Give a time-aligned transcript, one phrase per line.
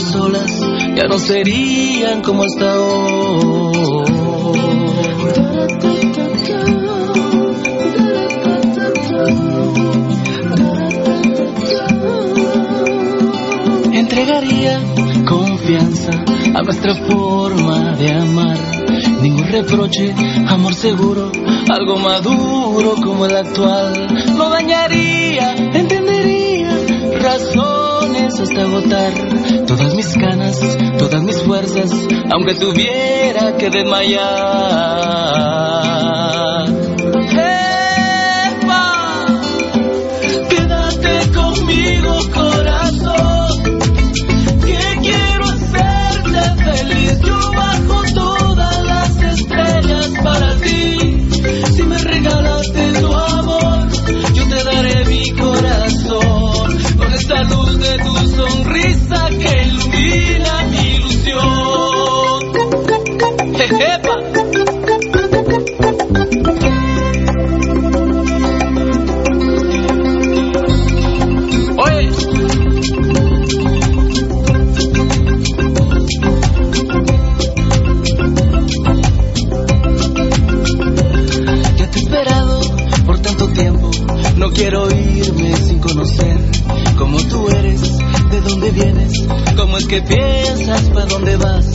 [0.00, 0.60] solas
[0.94, 3.76] ya no serían como hasta hoy.
[13.92, 14.80] Entregaría
[15.26, 16.10] confianza
[16.54, 18.58] a nuestra forma de amar.
[19.20, 20.14] Ningún reproche,
[20.46, 21.32] amor seguro,
[21.68, 24.34] algo maduro como el actual.
[24.36, 26.46] No dañaría, entendería
[27.20, 29.35] razones hasta agotar
[29.66, 30.60] todas mis ganas,
[30.98, 31.90] todas mis fuerzas,
[32.30, 35.55] aunque tuviera que desmayar.
[89.86, 91.66] Que piensas, para dónde vas.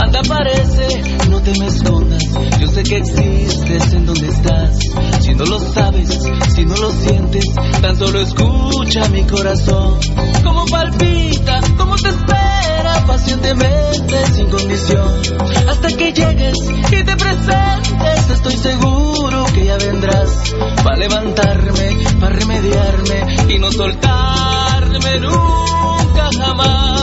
[0.00, 2.22] Anda, parece, no te me escondas.
[2.58, 4.78] Yo sé que existes en donde estás.
[5.20, 6.08] Si no lo sabes,
[6.54, 7.44] si no lo sientes,
[7.80, 9.98] tan solo escucha mi corazón.
[10.42, 15.22] Cómo palpita, cómo te espera pacientemente, sin condición.
[15.68, 16.56] Hasta que llegues
[16.90, 20.54] y te presentes, estoy seguro que ya vendrás.
[20.82, 26.99] Para levantarme, para remediarme y no soltarme nunca jamás.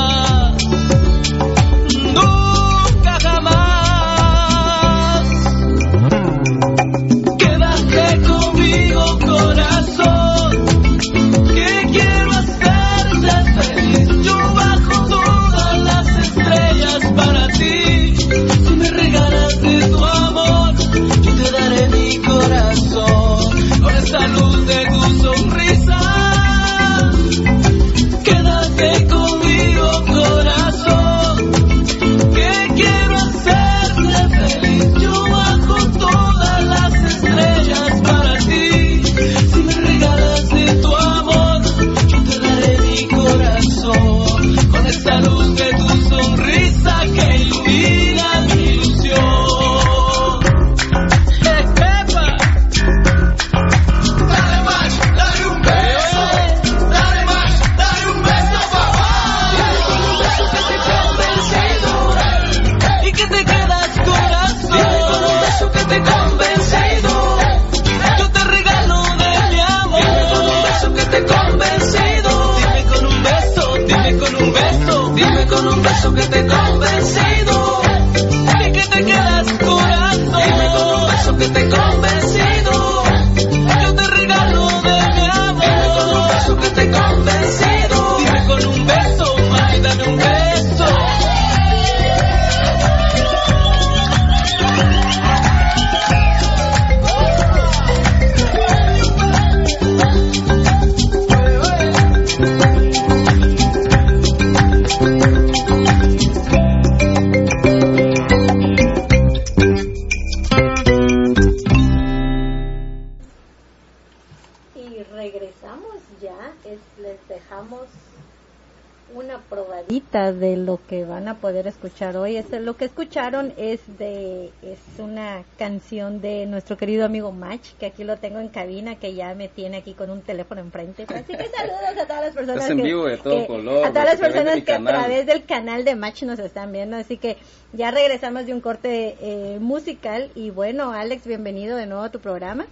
[121.37, 122.35] Poder escuchar hoy.
[122.37, 127.85] Es, lo que escucharon es de es una canción de nuestro querido amigo Match, que
[127.87, 131.03] aquí lo tengo en cabina, que ya me tiene aquí con un teléfono enfrente.
[131.07, 133.85] Así que saludos a todas las personas Estás en que, vivo de todo que- color,
[133.85, 136.97] a todas las personas que a través del canal de Match nos están viendo.
[136.97, 137.37] Así que
[137.73, 142.19] ya regresamos de un corte eh, musical y bueno, Alex, bienvenido de nuevo a tu
[142.19, 142.65] programa.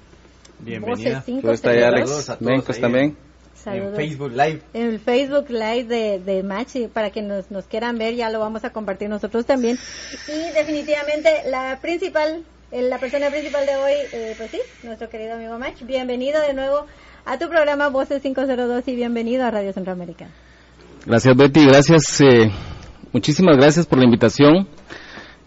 [0.59, 1.09] Bienvenida.
[1.09, 1.83] Voces cinco ¿Cómo está ahí.
[1.83, 2.09] Alex?
[2.09, 2.81] Saludos a todos Mencos ahí.
[2.81, 3.17] también.
[3.65, 3.89] Saludos.
[3.89, 4.61] En Facebook Live.
[4.75, 8.29] En el Facebook Live de, de Match, y para que nos, nos quieran ver, ya
[8.29, 9.79] lo vamos a compartir nosotros también.
[10.27, 15.33] Y definitivamente la principal, eh, la persona principal de hoy, eh, pues sí, nuestro querido
[15.33, 15.81] amigo Match.
[15.81, 16.85] Bienvenido de nuevo
[17.25, 20.27] a tu programa Voces 502 y bienvenido a Radio Centroamérica.
[21.07, 22.51] Gracias Betty, gracias, eh,
[23.13, 24.67] muchísimas gracias por la invitación.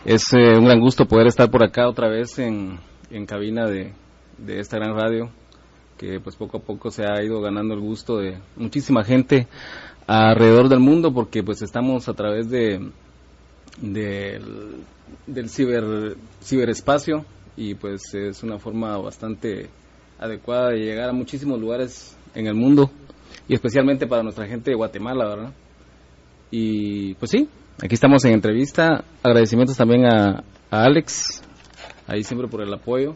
[0.05, 2.81] Es eh, un gran gusto poder estar por acá otra vez en,
[3.13, 3.93] en cabina de,
[4.39, 5.31] de esta gran radio.
[5.99, 9.47] Que pues poco a poco se ha ido ganando el gusto de muchísima gente
[10.07, 12.91] alrededor del mundo porque pues estamos a través de
[13.83, 17.25] del ciber ciberespacio
[17.57, 19.69] y pues es una forma bastante
[20.19, 22.91] adecuada de llegar a muchísimos lugares en el mundo
[23.49, 25.53] y especialmente para nuestra gente de Guatemala, ¿verdad?
[26.51, 27.49] Y pues sí,
[27.83, 29.05] aquí estamos en entrevista.
[29.23, 31.43] Agradecimientos también a, a Alex,
[32.07, 33.15] ahí siempre por el apoyo.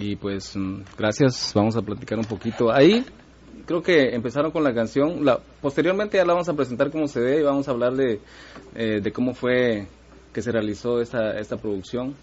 [0.00, 2.70] Y pues mm, gracias, vamos a platicar un poquito.
[2.72, 3.04] Ahí
[3.66, 5.24] creo que empezaron con la canción.
[5.24, 8.20] La, posteriormente ya la vamos a presentar como se ve y vamos a hablar de,
[8.76, 9.88] eh, de cómo fue
[10.32, 12.14] que se realizó esta, esta producción.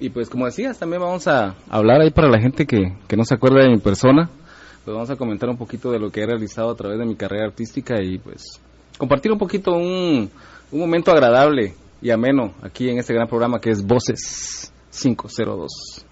[0.00, 3.22] Y pues como decías, también vamos a hablar ahí para la gente que, que no
[3.22, 4.28] se acuerda de mi persona.
[4.84, 7.14] Pues vamos a comentar un poquito de lo que he realizado a través de mi
[7.14, 8.60] carrera artística y pues
[8.98, 10.28] compartir un poquito un,
[10.72, 16.06] un momento agradable y ameno aquí en este gran programa que es Voces 502.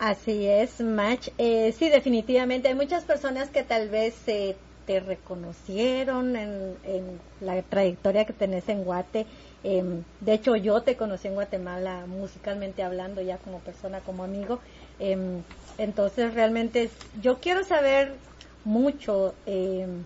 [0.00, 1.28] Así es, Match.
[1.36, 2.68] Eh, sí, definitivamente.
[2.68, 4.56] Hay muchas personas que tal vez eh,
[4.86, 9.26] te reconocieron en, la trayectoria que tenés en Guate.
[9.62, 14.58] Em, de hecho, yo te conocí en Guatemala musicalmente hablando, ya como persona, como amigo.
[14.98, 15.42] Em,
[15.76, 16.88] entonces, realmente,
[17.20, 18.14] yo quiero saber
[18.64, 19.34] mucho.
[19.44, 20.04] Em,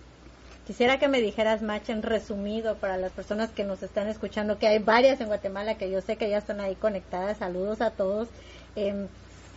[0.67, 4.67] quisiera que me dijeras, Match, en resumido, para las personas que nos están escuchando, que
[4.67, 7.37] hay varias en Guatemala que yo sé que ya están ahí conectadas.
[7.37, 8.27] Saludos a todos.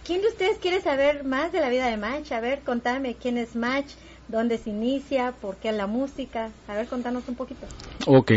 [0.09, 2.33] ¿Quién de ustedes quiere saber más de la vida de Match?
[2.33, 3.93] A ver, contame quién es Match,
[4.27, 6.51] dónde se inicia, por qué la música.
[6.67, 7.67] A ver, contanos un poquito.
[8.07, 8.33] Ok.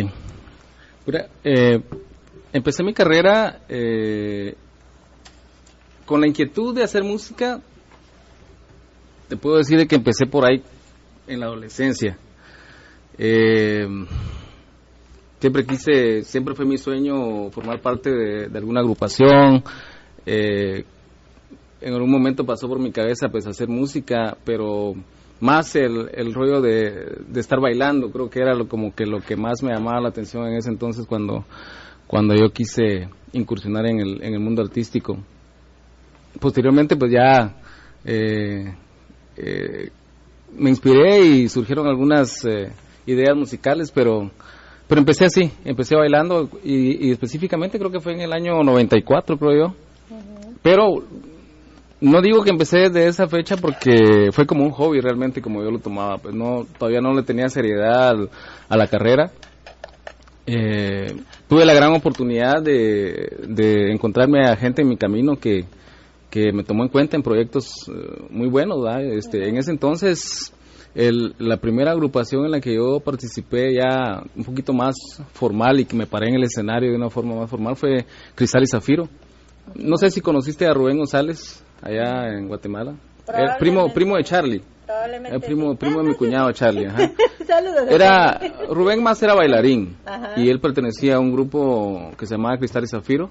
[1.46, 1.82] Eh,
[2.52, 4.54] empecé mi carrera eh,
[6.06, 7.62] con la inquietud de hacer música.
[9.30, 10.62] Te puedo decir que empecé por ahí
[11.26, 12.18] en la adolescencia.
[13.18, 13.88] Eh,
[15.40, 19.64] siempre quise, siempre fue mi sueño formar parte de, alguna agrupación.
[20.26, 20.84] Eh,
[21.82, 24.94] en algún momento pasó por mi cabeza pues hacer música, pero
[25.40, 29.36] más el, el rollo de, estar bailando, creo que era lo, como que lo que
[29.36, 31.44] más me llamaba la atención en ese entonces cuando,
[32.08, 35.18] cuando yo quise incursionar en el, en el mundo artístico.
[36.40, 37.60] Posteriormente pues ya
[38.06, 38.76] eh,
[39.36, 39.90] eh,
[40.56, 42.72] me inspiré y surgieron algunas eh,
[43.08, 44.30] ideas musicales, pero
[44.88, 49.38] pero empecé así, empecé bailando y, y, específicamente creo que fue en el año 94,
[49.38, 49.76] creo yo.
[50.62, 51.06] Pero
[52.02, 55.70] no digo que empecé desde esa fecha porque fue como un hobby realmente como yo
[55.70, 58.16] lo tomaba, pues no todavía no le tenía seriedad
[58.68, 59.32] a la carrera.
[60.48, 61.16] Eh,
[61.48, 65.66] tuve la gran oportunidad de, encontrarme a gente en mi camino que,
[66.32, 68.80] que me tomó en cuenta en proyectos eh, muy buenos.
[69.00, 70.52] Este, en ese entonces,
[70.96, 74.96] el, la primera agrupación en la que yo participé ya un poquito más
[75.34, 78.64] formal y que me paré en el escenario de una forma más formal fue Cristal
[78.64, 79.08] y Zafiro.
[79.76, 82.96] No sé si conociste a Rubén González allá en Guatemala.
[83.34, 84.62] El primo, primo de Charlie.
[85.30, 86.88] El primo, primo de mi cuñado Charlie.
[87.90, 88.40] Era,
[88.70, 89.98] Rubén más era bailarín
[90.38, 93.30] y él pertenecía a un grupo que se llamaba Cristal y Zafiro.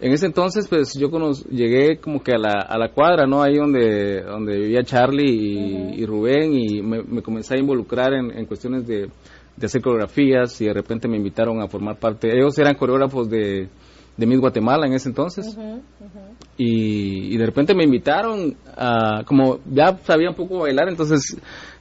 [0.00, 1.08] En ese entonces, pues yo
[1.50, 3.42] llegué como que a la, a la cuadra, ¿no?
[3.42, 9.10] Ahí donde, donde vivía Charlie y, Rubén y me, comencé a involucrar en, cuestiones de,
[9.56, 12.30] de hacer coreografías y de repente me invitaron a formar parte.
[12.34, 13.68] Ellos eran coreógrafos de
[14.16, 15.56] de Miss Guatemala en ese entonces.
[16.56, 21.36] Y, de repente me invitaron, a, como ya sabía un poco bailar, entonces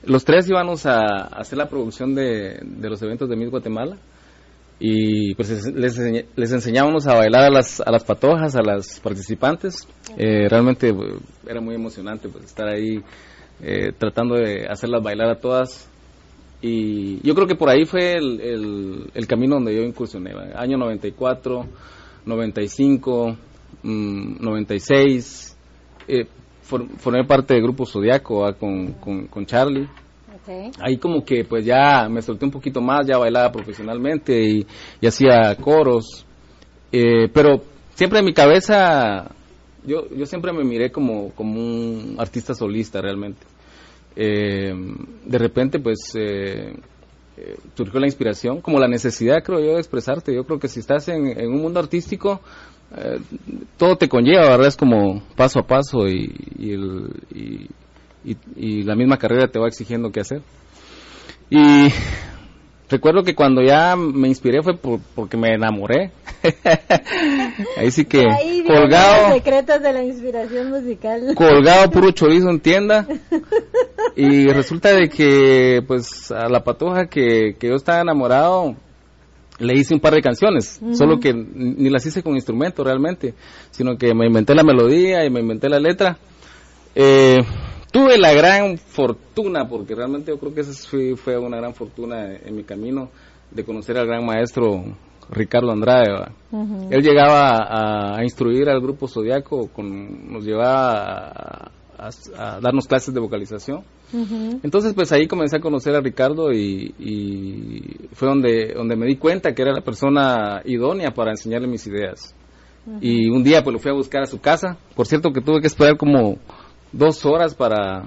[0.06, 3.98] los tres íbamos a, hacer la producción de, los eventos de Miss Guatemala.
[4.84, 5.96] Y pues les,
[6.36, 9.88] les enseñábamos a bailar a las, a las patojas, a las participantes.
[10.18, 10.96] Eh, realmente eh,
[11.48, 13.00] era muy emocionante pues, estar ahí
[13.62, 15.88] eh, tratando de hacerlas bailar a todas.
[16.64, 20.32] Y yo creo que por ahí fue el, el, camino donde yo incursioné.
[20.56, 21.66] Año 94,
[22.25, 23.38] 95,
[23.84, 25.58] 96.
[26.08, 26.28] Mm, eh,
[26.98, 28.94] formé parte del grupo Zodiaco con,
[29.28, 29.88] con, Charlie.
[30.80, 34.68] Ahí como que pues ya me solté un poquito más, ya bailaba profesionalmente y,
[35.06, 36.25] hacía coros.
[36.92, 37.62] Eh, pero
[37.94, 39.32] siempre en mi cabeza,
[39.86, 43.46] yo, yo siempre me miré como, como un artista solista realmente.
[44.16, 44.74] Eh,
[45.25, 46.13] de repente pues
[47.43, 50.31] eh, surgió la inspiración, como la necesidad, creo yo, de expresarte.
[50.33, 52.39] Yo creo que si estás en, un mundo artístico,
[52.95, 53.19] eh,
[53.77, 54.67] todo te conlleva, ¿verdad?
[54.67, 56.77] Es como paso a paso y, y,
[58.83, 60.43] la misma carrera te va exigiendo qué hacer.
[61.50, 61.88] Y
[62.91, 66.12] recuerdo que cuando ya me inspiré fue porque me enamoré.
[67.77, 68.24] Ahí sí que
[68.67, 69.33] colgado.
[69.33, 71.33] secretos de la inspiración musical.
[71.36, 73.07] Colgado puro chorizo en tienda.
[74.15, 78.75] Y resulta de que, pues, a la patoja que, que yo estaba enamorado,
[79.60, 83.36] le hice un par de canciones, solo que ni las hice con instrumento realmente,
[83.69, 86.17] sino que me inventé la melodía y me inventé la letra.
[86.95, 87.38] Eh,
[87.91, 90.74] tuve la gran fortuna, porque realmente yo creo que esa
[91.17, 93.10] fue, una gran fortuna en mi camino,
[93.51, 94.83] de conocer al gran maestro
[95.29, 96.31] Ricardo Andrade.
[96.89, 103.83] Él llegaba a, instruir al grupo Zodiaco, con, nos llevaba a, darnos clases de vocalización.
[104.63, 109.53] Entonces, pues ahí comencé a conocer a Ricardo y, fue donde, donde me di cuenta
[109.53, 112.36] que era la persona idónea para enseñarle mis ideas.
[113.00, 114.77] Y un día pues lo fui a buscar a su casa.
[114.95, 116.38] Por cierto que tuve que esperar como
[116.91, 118.03] dos horas para,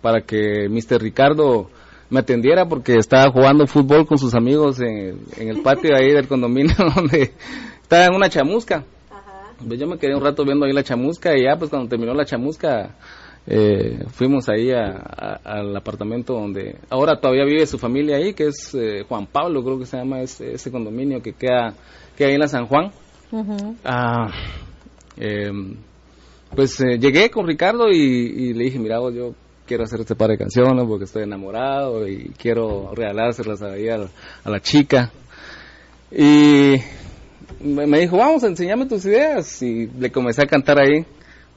[0.00, 1.00] para que Mr.
[1.00, 1.70] Ricardo
[2.10, 6.74] me atendiera porque estaba jugando fútbol con sus amigos en, el patio ahí del condominio
[6.94, 7.32] donde
[7.82, 8.84] estaba en una chamusca.
[9.66, 12.12] Pues yo me quedé un rato viendo ahí la chamusca y ya pues cuando terminó
[12.12, 12.94] la chamusca
[13.46, 19.04] eh, fuimos ahí al apartamento donde ahora todavía vive su familia ahí, que es eh,
[19.06, 21.74] Juan Pablo, creo que se llama ese, ese condominio que queda,
[22.16, 22.90] que ahí en la San Juan.
[23.84, 24.28] Ah,
[25.16, 25.76] em,
[26.54, 29.34] pues eh, llegué con Ricardo y, le dije, mira, yo
[29.66, 34.08] quiero hacer este par de canciones porque estoy enamorado y quiero regalárselas ahí a,
[34.44, 35.12] a la chica.
[36.10, 36.76] Y
[37.60, 39.62] me dijo, vamos, enséñame tus ideas.
[39.62, 41.04] Y le comencé a cantar ahí,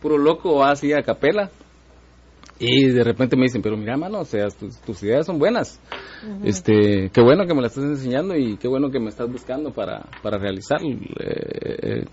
[0.01, 1.49] puro loco, así a capela.
[2.59, 5.79] Y de repente me dicen, pero mira, mano, o sea, tus, ideas son buenas.
[6.43, 9.71] Este, qué bueno que me las estás enseñando y qué bueno que me estás buscando
[9.71, 12.05] para, para realizar eh, eh,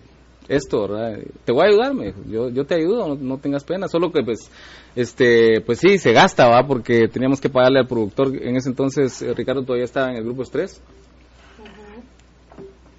[0.48, 1.18] esto, ¿verdad?
[1.44, 4.50] Te voy a ayudarme, yo, yo te ayudo, no, tengas pena, solo que pues,
[4.94, 6.66] este, pues sí, se gasta, ¿va?
[6.66, 10.24] Porque teníamos que pagarle al productor, en ese entonces eh, Ricardo todavía estaba en el
[10.24, 10.80] grupo Estrés.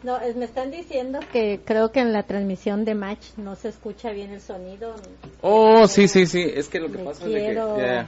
[0.03, 4.11] No, me están diciendo que creo que en la transmisión de match no se escucha
[4.11, 4.93] bien el sonido.
[5.41, 6.43] Oh, sí, sí, sí.
[6.43, 8.05] Es que lo que pasa es que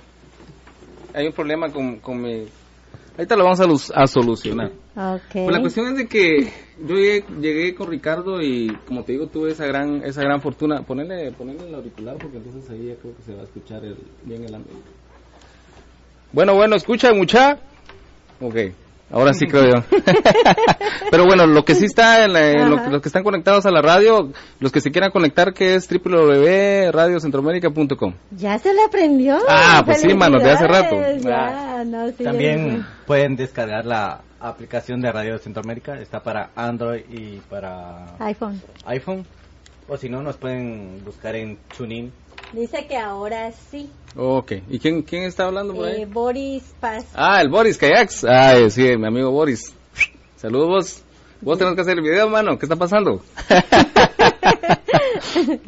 [1.16, 2.46] hay un problema con, con mi
[3.18, 4.72] Ahorita lo vamos a, a solucionar.
[4.96, 5.46] Okay.
[5.46, 6.54] Pues la cuestión es de que
[6.88, 10.84] yo llegué, con Ricardo y como te digo tuve esa gran esa gran fortuna.
[10.84, 13.82] Ponerle, ponerle el auricular porque entonces ahí ya creo que se va a escuchar
[14.24, 14.90] bien el ambiente.
[16.32, 17.58] Bueno, bueno, escucha mucha.
[18.40, 18.56] Ok.
[19.10, 19.84] Ahora sí creo yo.
[21.12, 22.34] Pero bueno, lo que sí está en,
[22.92, 28.14] los que están conectados a la radio, los que se quieran conectar, que es www.radiocentroamérica.com.
[28.32, 29.38] Ya se le aprendió.
[29.48, 30.98] Ah, pues sí, mano, de hace rato.
[31.32, 31.86] Ah.
[32.22, 36.00] También pueden descargar la aplicación de Radio Centroamérica.
[36.00, 38.62] Está para Android y para iPhone.
[38.86, 39.26] iPhone.
[39.88, 42.12] O si no, nos pueden buscar en TuneIn
[42.54, 43.90] Dice que ahora sí.
[44.16, 44.54] Ok.
[44.70, 46.02] ¿Y quién, quién está hablando por ahí?
[46.02, 47.06] Eh, Boris Paz.
[47.14, 48.26] Ah, el Boris Kayaks.
[48.26, 49.74] Ah, sí, mi amigo Boris.
[50.38, 51.04] Saludos vos.
[51.42, 52.58] Vos tenés que hacer el video, mano.
[52.58, 53.22] ¿Qué está pasando?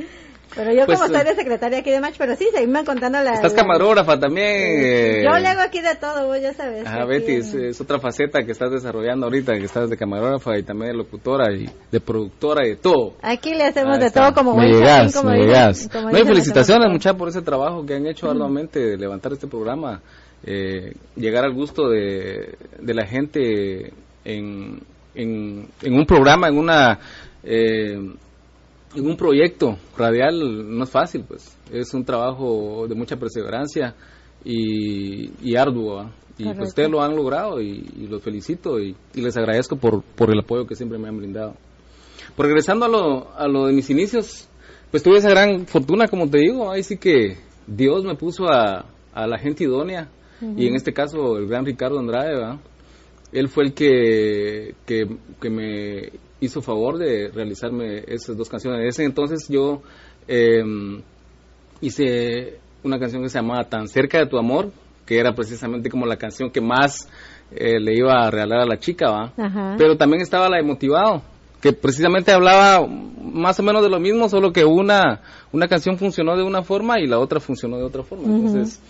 [0.59, 3.35] Pero yo pues, como estoy de secretaria aquí de Match, pero sí, seguime contando la...
[3.35, 4.45] Estás camarógrafa también.
[4.49, 6.83] Eh, yo le hago aquí de todo, vos ya sabes.
[6.85, 10.91] Ah, Betty, es, otra faceta que estás desarrollando ahorita, que estás de camarógrafa y también
[10.91, 13.13] de locutora y de productora y de todo.
[13.21, 15.89] Aquí le hacemos de todo como me llegas, como me llegas.
[15.93, 20.01] no, hay felicitaciones muchachos por ese trabajo que han hecho arduamente de levantar este programa,
[20.43, 23.93] eh, llegar al gusto de, de la gente
[24.25, 24.81] en,
[25.15, 26.99] en, en un programa, en una...
[27.45, 27.97] Eh,
[28.95, 31.57] en un proyecto radial no es fácil, pues.
[31.71, 33.95] Es un trabajo de mucha perseverancia
[34.43, 36.09] y, arduo.
[36.37, 40.39] Y pues ustedes lo han logrado y, los felicito y, les agradezco por, por el
[40.39, 41.55] apoyo que siempre me han brindado.
[42.35, 44.47] Por regresando a lo, a lo de mis inicios,
[44.91, 46.71] pues tuve esa gran fortuna, como te digo.
[46.71, 50.09] Ahí sí que Dios me puso a, a la gente idónea.
[50.55, 52.57] Y en este caso, el gran Ricardo Andrade,
[53.33, 55.05] Él fue el que, que,
[55.41, 58.81] que me hizo favor de realizarme esas dos canciones.
[58.81, 59.81] En ese entonces yo
[60.27, 61.01] em,
[61.81, 64.71] hice una canción que se llamaba Tan cerca de tu amor,
[65.05, 67.09] que era precisamente como la canción que más
[67.51, 69.75] eh, le iba a regalar a la chica, ¿va?
[69.77, 71.21] Pero también estaba la de Motivado,
[71.61, 76.37] que precisamente hablaba más o menos de lo mismo, solo que una, una canción funcionó
[76.37, 78.25] de una forma y la otra funcionó de otra forma.
[78.25, 78.81] Entonces,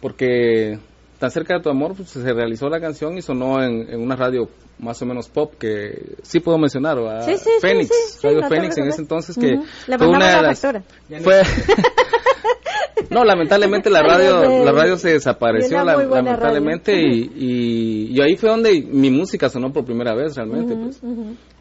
[0.00, 0.78] porque
[1.24, 4.50] tan cerca de tu amor, pues, se realizó la canción y sonó en, una radio
[4.78, 7.22] más o menos pop que sí puedo mencionar, a
[7.62, 9.58] Fénix, Radio Fénix en ese entonces que
[9.96, 11.42] fue una de las fue
[13.10, 19.10] No, lamentablemente la radio la radio se desapareció lamentablemente y, y, ahí fue donde mi
[19.10, 21.00] música sonó por primera vez realmente pues.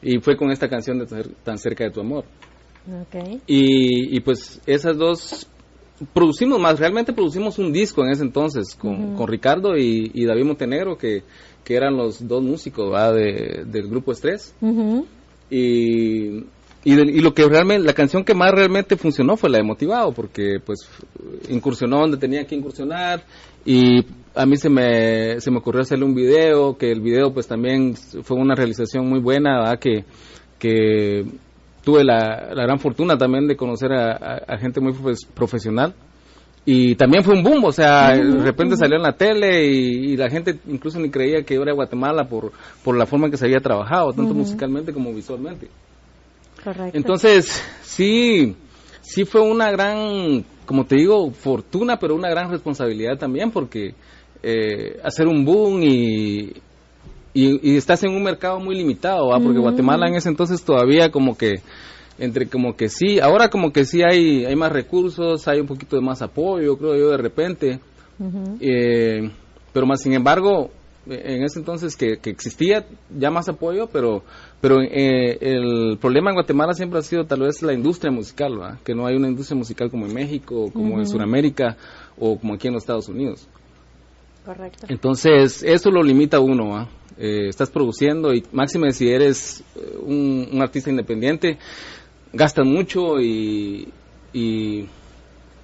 [0.02, 1.06] y fue con esta canción de
[1.44, 2.26] tan cerca de tu amor.
[3.48, 5.48] Y, y pues esas dos
[6.14, 10.98] producimos más, realmente producimos un disco en ese entonces con, con Ricardo y, David Montenegro,
[10.98, 11.24] que,
[11.64, 14.56] que, eran los dos músicos De, del grupo Estrés.
[15.50, 16.46] Y,
[16.84, 20.58] y, lo que realmente, la canción que más realmente funcionó fue la de Motivado, porque
[20.66, 20.88] pues
[21.50, 23.24] incursionó donde tenía que incursionar
[23.66, 24.06] y
[24.36, 27.96] a mí se me, se me ocurrió hacerle un video, que el video pues también
[27.96, 30.06] fue una realización muy buena, que
[30.64, 31.26] que
[31.84, 34.94] tuve la, gran fortuna también de conocer a, gente muy
[35.34, 35.94] profesional
[36.66, 40.30] y también fue un boom, o sea, de repente salió en la tele y, la
[40.30, 43.60] gente incluso ni creía que era Guatemala por, por la forma en que se había
[43.60, 45.68] trabajado, tanto musicalmente como visualmente.
[46.64, 46.98] Correcto.
[46.98, 48.56] Entonces, sí,
[49.02, 53.94] sí fue una gran, como te digo, fortuna, pero una gran responsabilidad también, porque
[54.42, 56.54] eh, hacer un boom y,
[57.34, 59.40] y, estás en un mercado muy limitado, ¿va?
[59.40, 61.62] porque Guatemala en ese entonces todavía como que
[62.20, 65.96] entre como que sí, ahora como que sí hay, hay más recursos, hay un poquito
[65.96, 67.80] de más apoyo, creo yo, de repente.
[68.60, 69.32] Eh,
[69.74, 70.70] pero más sin embargo,
[71.08, 72.86] en ese entonces que, existía
[73.18, 74.24] ya más apoyo, pero
[74.62, 78.94] pero eh, el problema en Guatemala siempre ha sido tal vez la industria musical, que
[78.94, 81.76] no hay una industria musical como en México, como en Sudamérica
[82.18, 83.50] o como aquí en los Estados Unidos.
[84.46, 84.86] Correcto.
[84.90, 89.64] Entonces, eso lo limita a uno, eh, estás produciendo y máxime si eres
[90.02, 91.58] un, un artista independiente,
[92.34, 93.90] gastan mucho y,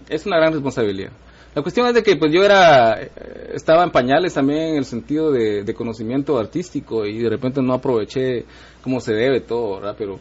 [0.07, 1.11] es una gran responsabilidad.
[1.55, 3.09] La cuestión es de que pues yo era eh,
[3.55, 8.45] estaba en pañales también en el sentido de, conocimiento artístico y de repente no aproveché
[8.83, 9.95] como se debe todo, ¿verdad?
[9.97, 10.19] Pero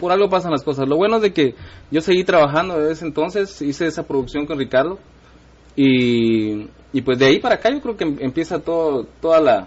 [0.00, 0.88] por algo pasan las cosas.
[0.88, 1.54] Lo bueno es de que
[1.92, 4.98] yo seguí trabajando desde ese entonces, hice esa producción con Ricardo
[5.76, 9.66] y, y pues de ahí para acá yo creo que empieza todo, toda la,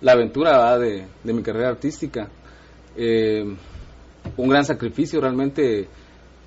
[0.00, 2.28] la aventura de, de, mi carrera artística.
[2.96, 3.44] Eh,
[4.36, 5.88] un gran sacrificio realmente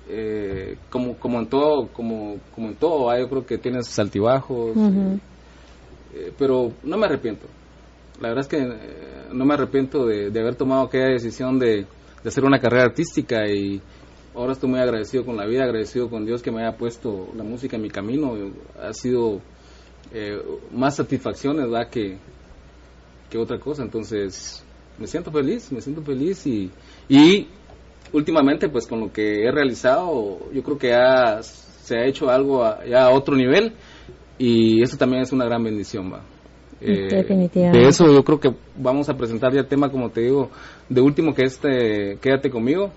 [0.08, 5.18] eh, como como en todo como como en todo yo creo que tienes altibajos eh,
[6.14, 7.46] eh, pero no me arrepiento.
[8.18, 11.84] La verdad es que no me arrepiento de, haber tomado aquella decisión de,
[12.24, 13.82] hacer una carrera artística y
[14.34, 17.44] ahora estoy muy agradecido con la vida agradecido con Dios que me haya puesto la
[17.44, 18.32] música en mi camino.
[18.80, 19.42] Ha sido
[20.72, 21.88] más satisfacciones ¿verdad?
[21.90, 22.16] que
[23.30, 24.64] que otra cosa entonces
[24.98, 26.70] me siento feliz me siento feliz y
[27.08, 27.48] y
[28.12, 32.64] últimamente pues con lo que he realizado yo creo que ya se ha hecho algo
[32.64, 33.72] a, ya a otro nivel
[34.38, 36.22] y eso también es una gran bendición va
[36.80, 37.78] eh, Definitivamente.
[37.78, 40.50] de eso yo creo que vamos a presentar ya el tema como te digo
[40.88, 42.90] de último que este quédate conmigo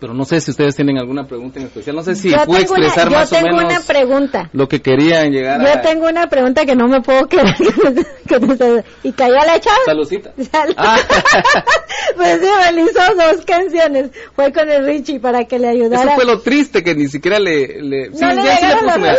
[0.00, 1.96] pero no sé si ustedes tienen alguna pregunta en especial.
[1.96, 4.50] No sé si pude expresar más o menos una pregunta.
[4.52, 7.54] lo que querían llegar yo tengo una pregunta que no me puedo quedar.
[9.02, 9.76] ¿Y cayó la echada?
[9.84, 10.32] Saludcita.
[10.76, 10.98] Ah.
[12.16, 14.10] pues sí, me hizo dos canciones.
[14.34, 16.12] Fue con el Richie para que le ayudara.
[16.12, 17.82] Eso fue lo triste, que ni siquiera le...
[17.82, 18.12] le...
[18.12, 19.16] Sí, le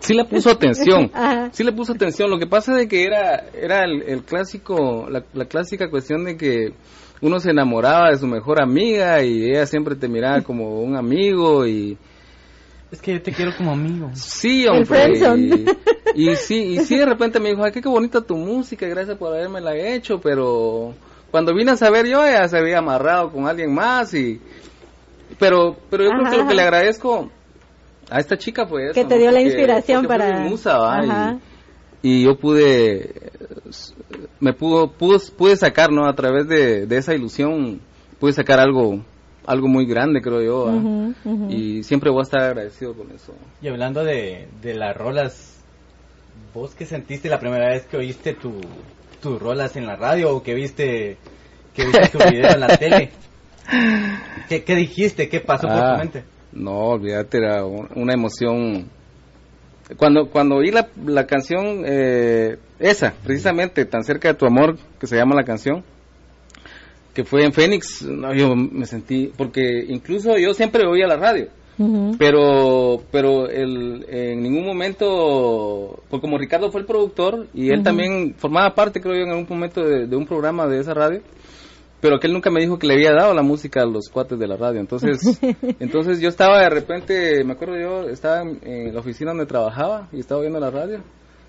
[0.00, 1.10] sí le puso atención,
[1.52, 2.30] sí le puso atención.
[2.30, 6.72] Lo que pasa es que era era el, clásico, la, la, clásica cuestión de que
[7.20, 11.66] uno se enamoraba de su mejor amiga y ella siempre te miraba como un amigo
[11.66, 11.96] y
[12.90, 14.10] es que yo te quiero como amigo.
[14.14, 15.12] Sí, hombre.
[16.14, 19.34] Y, sí, y sí de repente me dijo, ay, qué bonita tu música, gracias por
[19.34, 20.94] haberme la hecho, pero
[21.30, 24.40] cuando vine a saber yo ya se había amarrado con alguien más y
[25.38, 27.30] pero pero yo creo que lo que le agradezco
[28.08, 31.38] a esta chica fue eso, que te dio la inspiración para musa,
[32.00, 33.32] y, yo pude
[34.40, 36.06] me pudo, pude, sacar, ¿no?
[36.06, 37.80] A través de, esa ilusión,
[38.18, 39.02] pude sacar algo
[39.46, 41.12] algo muy grande, creo yo.
[41.48, 43.34] Y siempre voy a estar agradecido con eso.
[43.62, 45.64] Y hablando de, de las rolas,
[46.52, 48.60] ¿vos qué sentiste la primera vez que oíste tu,
[49.22, 51.16] tus rolas en la radio o que viste,
[51.74, 53.10] que viste tu video en la tele?
[54.50, 55.30] ¿Qué, ¿Qué, dijiste?
[55.30, 56.24] ¿Qué pasó por tu ah, mente?
[56.52, 58.90] No, olvídate, era una emoción
[59.96, 65.06] cuando cuando oí la, la canción eh, esa precisamente tan cerca de tu amor que
[65.06, 65.84] se llama la canción
[67.14, 68.02] que fue en Fénix.
[68.02, 71.48] No, yo me sentí porque incluso yo siempre oía la radio
[72.18, 78.34] pero pero el, en ningún momento pues como Ricardo fue el productor y él también
[78.36, 81.22] formaba parte creo yo en algún momento de un programa de esa radio
[82.00, 84.38] pero que él nunca me dijo que le había dado la música a los cuates
[84.38, 84.80] de la radio.
[84.80, 85.40] Entonces,
[85.80, 90.20] entonces yo estaba de repente, me acuerdo yo, estaba en, la oficina donde trabajaba y
[90.20, 91.00] estaba viendo la radio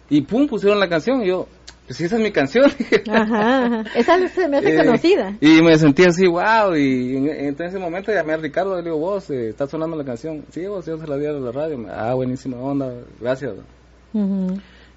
[0.10, 1.48] y pum, pusieron la canción y yo,
[1.88, 2.72] pues esa es mi canción.
[3.10, 5.38] Ajá, esa se me hace eh, conocida.
[5.42, 8.98] Y me sentí así, wow, y en, ese momento llamé a Ricardo y le digo,
[8.98, 10.46] vos, eh, está sonando la canción.
[10.50, 11.86] Sí, vos, yo se la di a la radio.
[11.92, 13.54] Ah, buenísima onda, gracias.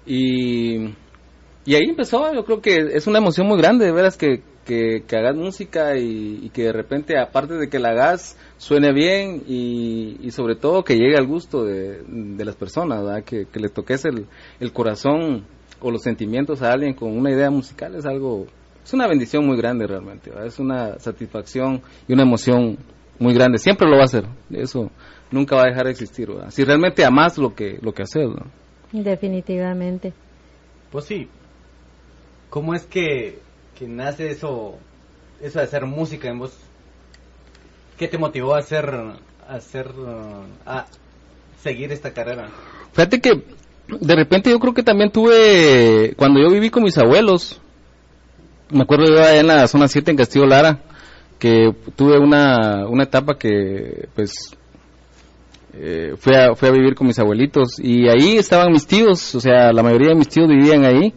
[0.05, 0.93] Y
[1.65, 5.03] y ahí empezó, yo creo que es una emoción muy grande, de veras, que, que,
[5.15, 10.55] hagas música y, que de repente, aparte de que la hagas, suene bien y, sobre
[10.55, 12.03] todo que llegue al gusto de,
[12.43, 13.23] las personas, ¿verdad?
[13.23, 14.25] Que, que le toques el,
[14.59, 15.45] el corazón
[15.81, 18.47] o los sentimientos a alguien con una idea musical es algo,
[18.83, 22.77] es una bendición muy grande realmente, es una satisfacción y una emoción
[23.19, 24.89] muy grande, siempre lo va a hacer, eso
[25.31, 26.49] nunca va a dejar de existir, ¿verdad?
[26.49, 28.27] si realmente amas lo que, lo que haces.
[28.29, 28.45] ¿no?
[28.91, 30.13] Definitivamente.
[30.91, 31.27] Pues sí,
[32.53, 33.39] ¿Cómo es que,
[33.81, 34.75] nace eso,
[35.41, 36.55] eso de hacer música en vos?
[37.97, 39.87] ¿Qué te motivó a hacer, a hacer,
[40.65, 40.85] a
[41.61, 42.49] seguir esta carrera?
[42.91, 43.43] Fíjate que
[43.87, 47.59] de repente yo creo que también tuve, cuando yo viví con mis abuelos,
[48.69, 50.79] me acuerdo yo en la zona 7 en Castillo Lara,
[51.37, 54.55] que tuve una, una etapa que pues
[55.73, 59.39] eh, fui, a, fui a vivir con mis abuelitos y ahí estaban mis tíos, o
[59.39, 61.13] sea, la mayoría de mis tíos vivían ahí.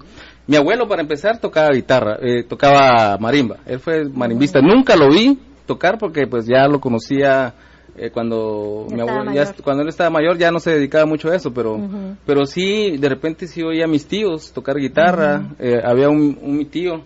[0.47, 4.61] Mi abuelo, para empezar, tocaba guitarra, eh, tocaba marimba, él fue marimbista.
[4.61, 7.55] Nunca lo vi tocar porque pues ya lo conocía
[7.99, 11.31] eh, cuando Ya mi abuelo, ya, cuando él estaba mayor ya no se dedicaba mucho
[11.31, 11.79] a eso, pero
[12.27, 15.55] pero sí, de repente sí oía a mis tíos tocar guitarra.
[15.59, 17.03] Eh, había un, un mi tío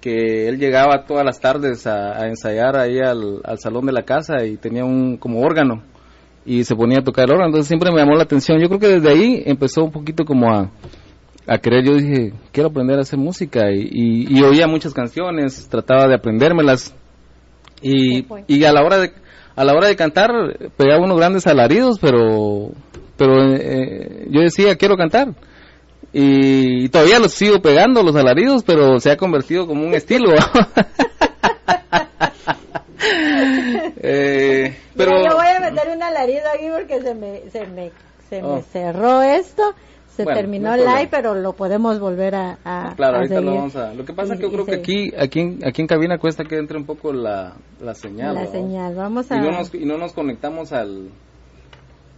[0.00, 4.02] que él llegaba todas las tardes a, a ensayar ahí al, al salón de la
[4.02, 5.82] casa y tenía un como órgano
[6.44, 7.46] y se ponía a tocar el órgano.
[7.48, 8.60] Entonces siempre me llamó la atención.
[8.60, 10.70] Yo creo que desde ahí empezó un poquito como a,
[11.46, 11.84] a querer.
[11.84, 16.14] Yo dije, quiero aprender a hacer música y, y- y oía muchas canciones, trataba de
[16.14, 16.94] aprendérmelas
[17.80, 18.44] y, pues.
[18.48, 19.12] y a la hora de
[19.54, 20.30] a la hora de cantar
[20.76, 22.70] pegaba unos grandes alaridos, pero
[23.16, 25.28] pero eh, yo decía quiero cantar
[26.12, 30.30] y, todavía los sigo pegando los alaridos, pero se ha convertido como un estilo.
[34.08, 37.90] Eh, pero Mira, yo voy a meter un alarido aquí porque se me, se me,
[38.28, 38.62] se me Oh.
[38.72, 39.74] cerró esto.
[40.16, 40.98] Se Bueno, terminó no el problema.
[41.00, 43.92] live, pero lo podemos volver a, a Claro, a ahorita lo vamos a...
[43.92, 45.86] Lo que pasa es Y- que yo y creo que aquí, aquí, en, aquí en
[45.88, 47.52] cabina cuesta que entre un poco la,
[47.82, 48.34] la señal.
[48.34, 48.94] La señal.
[48.94, 49.36] Vamos Y a...
[49.40, 51.10] no, nos, y no nos conectamos al,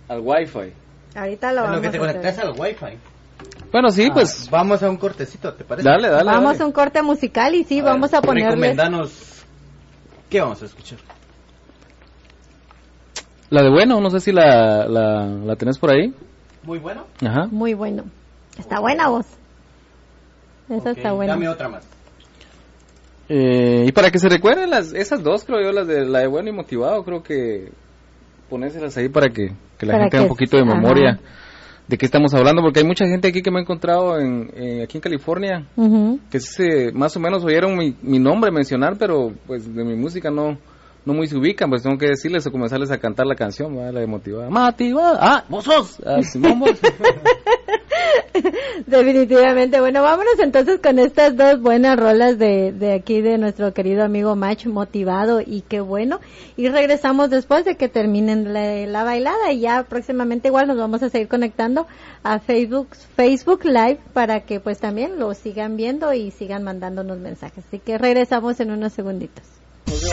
[0.09, 0.73] al wifi.
[1.17, 2.45] Ahorita lo En lo vamos que te a conectas hacer.
[2.45, 2.99] al wifi.
[3.73, 5.89] Bueno, sí, Ah, pues Vamos a un cortecito, ¿te parece?
[5.89, 6.25] dale, dale.
[6.31, 6.63] Vamos dale.
[6.63, 8.51] a un corte musical y sí, A ver, vamos a ponerles...
[8.55, 9.45] Recomendanos.
[10.31, 10.99] ¿Qué vamos a escuchar?
[13.51, 16.13] La de bueno, no sé si la, la, la tenés por ahí.
[16.69, 17.07] Muy bueno.
[17.27, 17.47] Ajá.
[17.51, 18.05] Muy bueno.
[18.59, 19.25] Está buena voz.
[20.69, 21.33] Esa está buena.
[21.33, 21.83] Dame otra más.
[23.31, 26.27] Eh, y para que se recuerden las, esas dos, creo yo, las de la de
[26.27, 27.73] bueno y motivado, creo que
[28.51, 30.75] ponérselas ahí para que, que la Para gente tenga un poquito de ajá.
[30.75, 31.19] memoria
[31.87, 34.83] de qué estamos hablando, porque hay mucha gente aquí que me he encontrado en, eh,
[34.83, 35.67] aquí en California
[36.31, 40.31] que se, más o menos oyeron mi, mi nombre mencionar, pero pues de mi música
[40.31, 40.59] no
[41.09, 43.95] no muy se ubican, pues tengo que decirles o comenzarles a cantar la canción, ¿verdad?
[43.95, 44.51] la de motivada.
[44.51, 46.73] Motivada, ah, vos sos, ah, Simón, vos.
[48.87, 49.81] Definitivamente.
[49.81, 54.37] Bueno, vámonos entonces con estas dos buenas rolas de, de aquí de nuestro querido amigo
[54.37, 56.21] Mach, motivado y qué bueno.
[56.59, 61.03] Y regresamos después de que terminen la, la bailada y ya próximamente igual nos vamos
[61.03, 61.87] a seguir conectando
[62.23, 67.65] a Facebook, Facebook Live para que pues también lo sigan viendo y sigan mandándonos mensajes.
[67.67, 69.59] Así que regresamos en unos segunditos.
[69.89, 70.05] Bueno,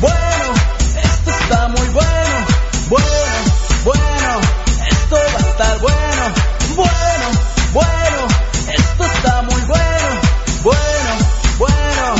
[0.00, 0.54] bueno,
[0.96, 2.46] esto está muy bueno.
[2.88, 3.04] Bueno,
[3.84, 4.40] bueno,
[4.90, 6.34] esto va a estar bueno.
[6.74, 7.28] Bueno,
[7.72, 8.26] bueno,
[8.74, 10.20] esto está muy bueno.
[10.64, 11.10] Bueno,
[11.58, 12.14] bueno,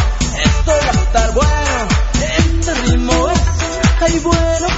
[0.45, 1.89] esto va a estar bueno.
[2.23, 3.41] Este ritmo es,
[4.01, 4.78] ay bueno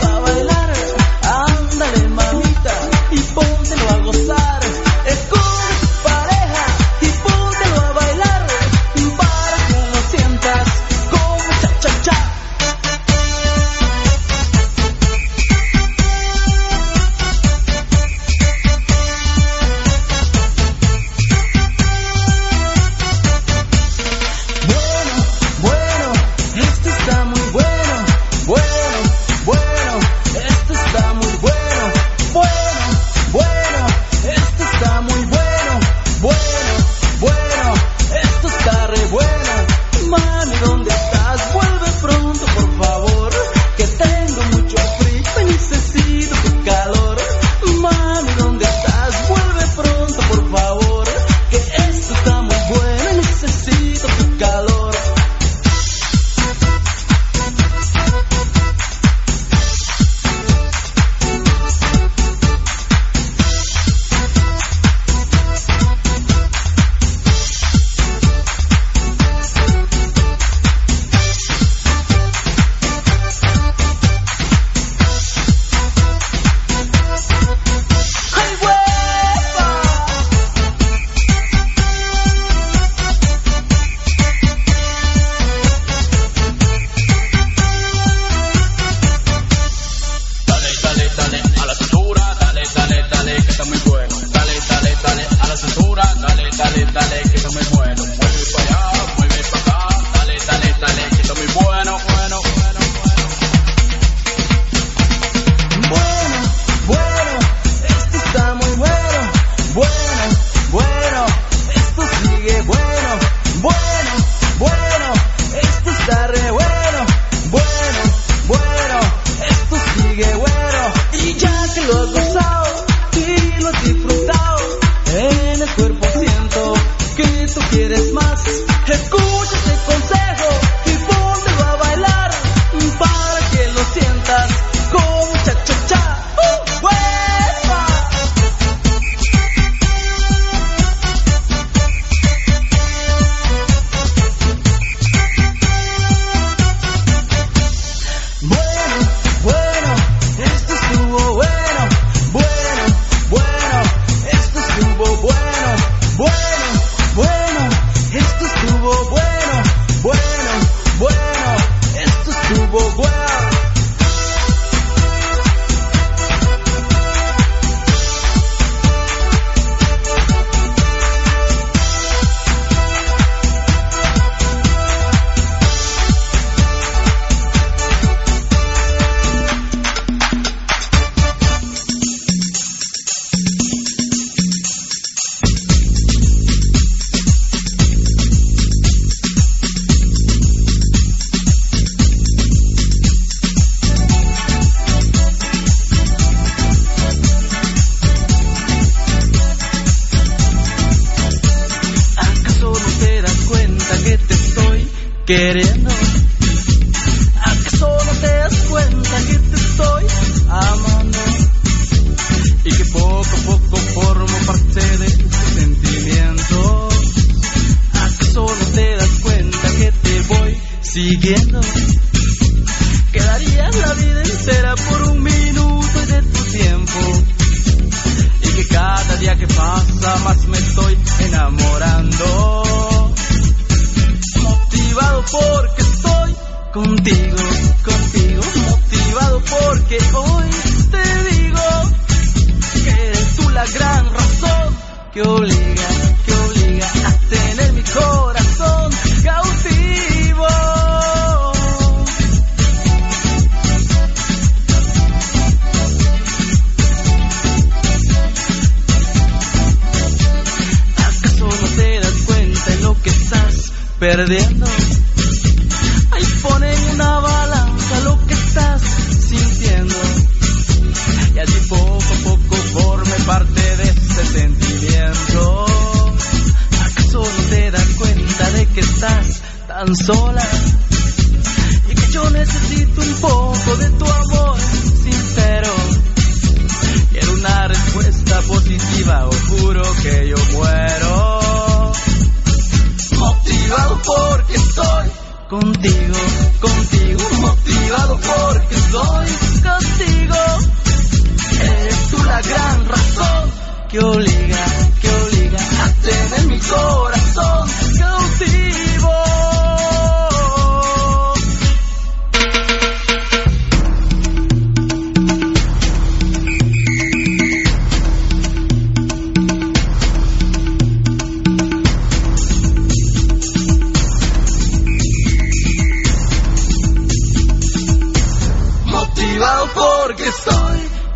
[205.30, 205.69] get it.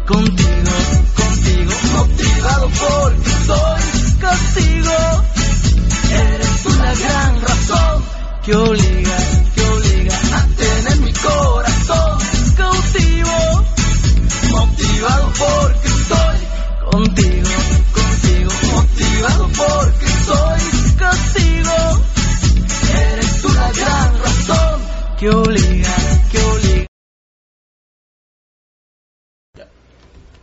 [0.07, 0.73] Contigo,
[1.17, 1.73] contigo.
[1.95, 3.83] Motivado porque estoy
[4.21, 4.97] contigo.
[6.11, 8.05] Eres la gran razón
[8.45, 8.93] que obliga,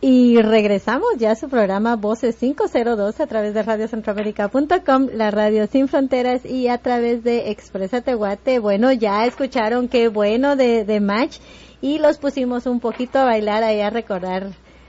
[0.03, 5.87] Y regresamos ya a su programa Voces 502 a través de radiocentroamérica.com, la radio sin
[5.87, 8.57] fronteras y a través de Expresa Tehuate.
[8.57, 11.37] Bueno, ya escucharon qué bueno de, de Match
[11.81, 14.47] y los pusimos un poquito a bailar ahí a recordar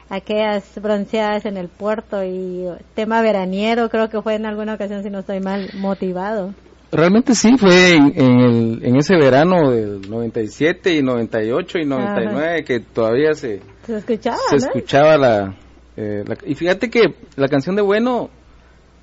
[0.09, 5.11] aquellas bronceadas en el puerto y tema veraniero, creo que fue en alguna ocasión, si
[5.11, 6.55] no estoy mal, motivado.
[6.92, 12.64] Realmente sí, fue en, en, el, en ese verano del 97 y 98 y 99
[12.64, 14.62] que todavía se, Se escuchaba, se ¿no?
[14.66, 15.55] escuchaba la,
[15.96, 18.28] eh, la- Y fíjate que la canción de Bueno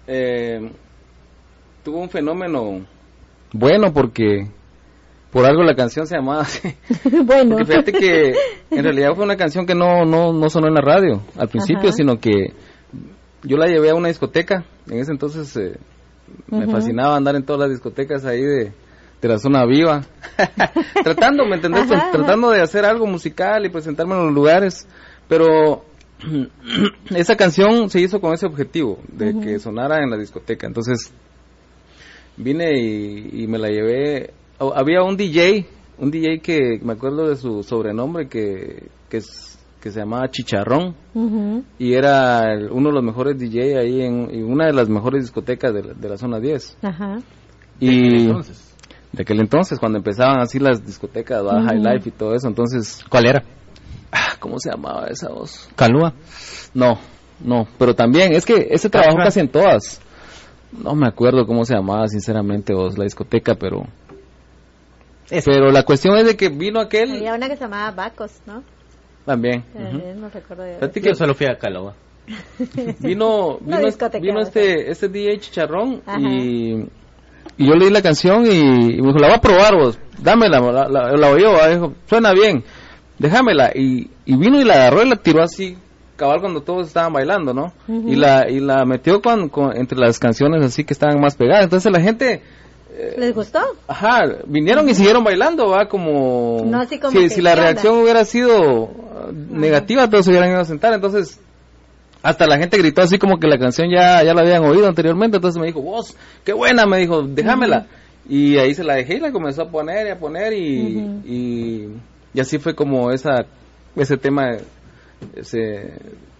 [0.05, 0.69] eh,
[1.83, 2.85] tuvo un fenómeno
[3.53, 4.47] bueno porque
[5.31, 6.75] por algo la canción se llamaba así.
[7.25, 7.55] bueno.
[7.57, 8.33] Porque fíjate que
[8.69, 11.89] en realidad fue una canción que no, no, no sonó en la radio al principio,
[11.89, 11.93] Ajá.
[11.93, 12.53] sino que
[13.43, 14.63] yo la llevé a una discoteca.
[14.89, 15.77] En ese entonces eh,
[16.47, 18.71] me fascinaba andar en todas las discotecas ahí de,
[19.21, 20.03] de la zona viva.
[21.03, 21.83] tratando, ¿me entendés?
[21.91, 22.11] Ajá, ajá.
[22.11, 24.87] Tratando de hacer algo musical y presentarme en los lugares.
[25.27, 25.83] Pero
[27.15, 30.67] esa canción se hizo con ese objetivo, de que sonara en la discoteca.
[30.67, 31.11] Entonces
[32.37, 34.31] vine y, y me la llevé.
[34.75, 35.65] había un DJ,
[35.97, 40.95] un DJ que me acuerdo de su sobrenombre que, que, es- que se llamaba Chicharrón
[41.77, 45.23] y era el- uno de los mejores DJ ahí en, en una de las mejores
[45.23, 46.77] discotecas de la, de la zona 10.
[46.81, 47.17] Ajá.
[47.79, 48.75] Y Entonces,
[49.13, 51.73] de aquel entonces, cuando empezaban así las discotecas, Ujú.
[51.75, 53.43] Life y todo eso, entonces, ¿Cuál era?
[54.11, 55.69] ah, ¿cómo se llamaba esa voz?
[55.75, 56.13] Calúa.
[56.73, 56.99] No,
[57.39, 59.25] no, pero también, es que ese trabajó Ajá.
[59.25, 60.01] casi en todas.
[60.71, 63.83] No me acuerdo cómo se llamaba, sinceramente, vos, la discoteca, pero...
[65.45, 68.63] Pero la cuestión es de que vino aquel Había una que se llamaba Bacos, ¿no?
[69.29, 69.63] También.
[69.73, 71.93] También no recuerdo yo solo fui a Caloa.
[72.99, 76.73] vino, vino, discoteca, vino este, este DJ Chicharrón y,
[77.57, 78.49] y yo leí la canción y,
[78.97, 82.33] y me dijo, la voy a probar vos, dámela, la, la, la oyó, dijo, suena
[82.33, 82.63] bien,
[83.17, 83.71] déjamela.
[83.73, 85.75] Y, y vino y la agarró y la tiró así,
[86.15, 87.73] cabal cuando todos estaban bailando, ¿no?
[87.87, 91.63] Y la y la metió con, con- entre las canciones así que estaban más pegadas.
[91.65, 92.41] Entonces la gente...
[93.17, 93.59] ¿Les gustó?
[93.87, 96.63] Ajá, vinieron y siguieron bailando, va como...
[96.65, 98.89] No así como si, que, si la reacción hubiera sido uh,
[99.31, 101.39] negativa, todos se hubieran ido a sentar, entonces...
[102.21, 105.37] Hasta la gente gritó así como que la canción ya, ya la habían oído anteriormente,
[105.37, 107.87] entonces me dijo, vos, qué buena, me dijo, déjamela.
[108.27, 111.89] Y ahí se la dejé y la comenzó a poner y a poner y,
[112.33, 113.45] y así fue como esa
[113.95, 114.57] ese tema
[115.41, 115.93] se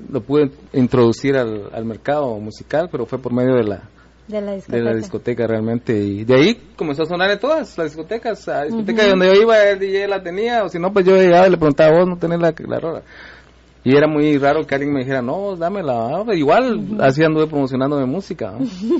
[0.10, 3.84] lo pude introducir al, al mercado musical, pero fue por medio de la
[4.30, 4.84] De la de discoteca.
[4.84, 9.02] la discoteca realmente y de ahí comenzó a sonar en todas las discotecas, la discoteca
[9.02, 9.10] Ujú.
[9.10, 11.58] donde yo iba el DJ la tenía o si no pues yo llegaba y le
[11.58, 13.02] preguntaba vos no tenés la, la rola
[13.84, 17.98] y era muy raro que alguien me dijera no dámela ah, igual así anduve promocionando
[18.00, 18.54] mi música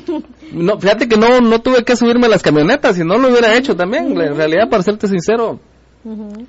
[0.52, 0.80] ¿no?
[0.80, 3.76] Fíjate que no no tuve que subirme a las camionetas si no lo hubiera hecho
[3.76, 5.60] también en realidad para serte sincero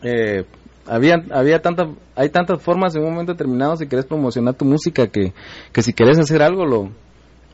[0.03, 0.45] eh,
[0.87, 5.09] había había tanta hay tantas formas en un momento determinado si querés promocionar tu música
[5.09, 5.35] que
[5.73, 6.89] que si querés hacer algo lo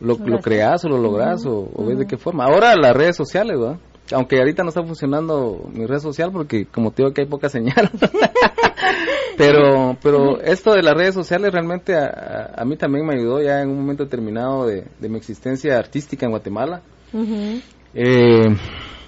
[0.01, 2.45] lo, Lo creas o lo logras o, o ves de qué forma.
[2.45, 3.79] Ahora las redes sociales ¿verdad?
[4.13, 7.49] aunque ahorita no está funcionando mi red social porque como te digo que hay poca
[7.49, 7.91] señal.
[9.37, 13.43] Pero pero esto de las redes sociales realmente a, a- a mí también me ayudó
[13.43, 16.81] ya en un momento determinado de, de mi existencia artística en Guatemala.
[17.93, 18.47] Eh,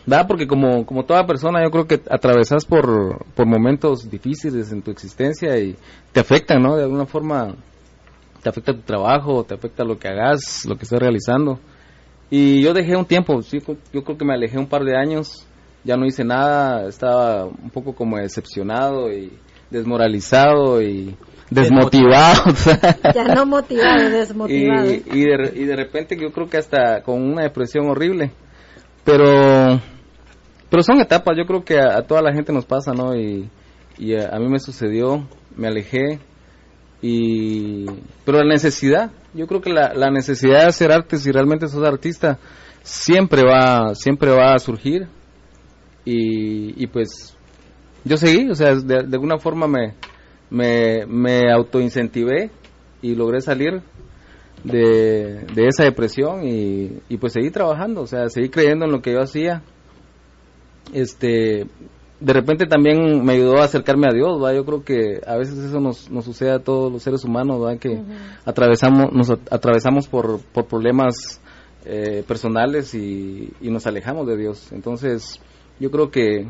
[0.04, 0.26] ¿verdad?
[0.28, 4.90] Porque como, como toda persona yo creo que atravesas por, por momentos difíciles en tu
[4.90, 5.76] existencia y
[6.12, 6.76] te afectan, ¿no?
[6.76, 7.54] De alguna forma
[8.42, 11.58] te afecta tu trabajo, te afecta lo que hagas, lo que estés realizando.
[12.30, 13.40] Y yo dejé un tiempo,
[13.92, 15.46] yo creo que me alejé un par de años,
[15.84, 19.32] ya no hice nada, estaba un poco como decepcionado y
[19.70, 21.16] desmoralizado y
[21.50, 22.42] desmotivado.
[23.14, 24.90] Ya no motivado, desmotivado.
[24.90, 28.32] Y, y, de, y de repente yo creo que hasta con una depresión horrible.
[29.04, 29.80] Pero
[30.68, 33.16] pero son etapas, yo creo que a, a toda la gente nos pasa, ¿no?
[33.16, 33.48] Y,
[33.96, 36.20] y a, a mí me sucedió, me alejé.
[37.00, 37.86] Y
[38.24, 41.86] pero la necesidad, yo creo que la, la necesidad de hacer arte, si realmente sos
[41.86, 42.38] artista,
[42.82, 45.06] siempre va siempre va a surgir.
[46.04, 47.36] Y, y pues
[48.04, 49.94] yo seguí, o sea, de, alguna forma me,
[50.50, 52.50] me, me autoincentivé
[53.02, 53.82] y logré salir
[54.64, 59.02] de, de esa depresión y, y pues seguí trabajando, o sea, seguí creyendo en lo
[59.02, 59.62] que yo hacía.
[60.92, 61.66] Este,
[62.20, 64.52] de repente también me ayudó a acercarme a Dios, ¿va?
[64.52, 67.76] Yo creo que a veces eso nos, nos sucede a todos los seres humanos, ¿va?
[67.76, 68.00] Que
[68.44, 71.40] atravesamos, nos at- atravesamos por, por problemas
[71.84, 74.72] eh, personales y, y nos alejamos de Dios.
[74.72, 75.40] Entonces,
[75.78, 76.46] yo creo que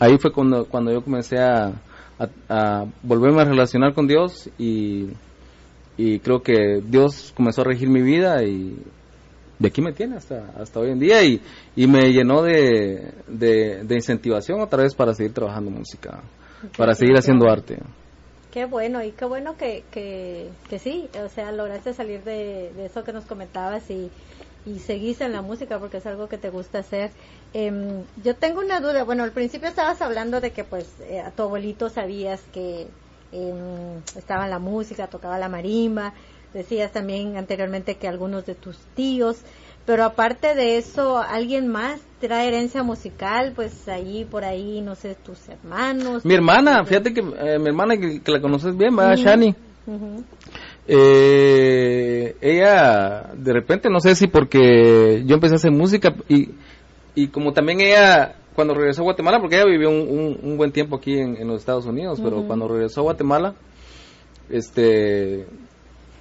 [0.00, 1.72] ahí fue cuando, cuando yo comencé a,
[2.18, 5.10] a, a volverme a relacionar con Dios y,
[5.96, 8.76] y creo que Dios comenzó a regir mi vida y
[9.58, 11.40] de aquí me tiene hasta, hasta hoy en día y,
[11.74, 16.22] y me llenó de, de, de incentivación otra vez para seguir trabajando música,
[16.76, 17.78] para seguir haciendo arte.
[18.50, 22.86] Qué bueno, y qué bueno que, que, que sí, o sea, lograste salir de, de
[22.86, 24.10] eso que nos comentabas y,
[24.64, 27.10] y seguís en la música porque es algo que te gusta hacer.
[27.52, 31.30] Em, yo tengo una duda, bueno, al principio estabas hablando de que pues eh, a
[31.30, 32.86] tu abuelito sabías que
[33.32, 36.14] em, estaba en la música, tocaba la marimba,
[36.54, 39.38] decías también anteriormente que algunos de tus tíos,
[39.86, 43.52] pero aparte de eso, ¿alguien más trae herencia musical?
[43.54, 46.24] Pues ahí, por ahí, no sé, tus hermanos.
[46.24, 49.22] Mi hermana, fíjate que eh, mi hermana que, que la conoces bien, va, Ujú.
[49.22, 49.54] Shani.
[50.86, 56.50] Eh, ella, de repente, no sé si porque yo empecé a hacer música y,
[57.14, 60.72] y como también ella, cuando regresó a Guatemala, porque ella vivió un, un- un buen
[60.72, 63.54] tiempo aquí en, en los Estados Unidos, pero cuando regresó a Guatemala,
[64.50, 65.46] este,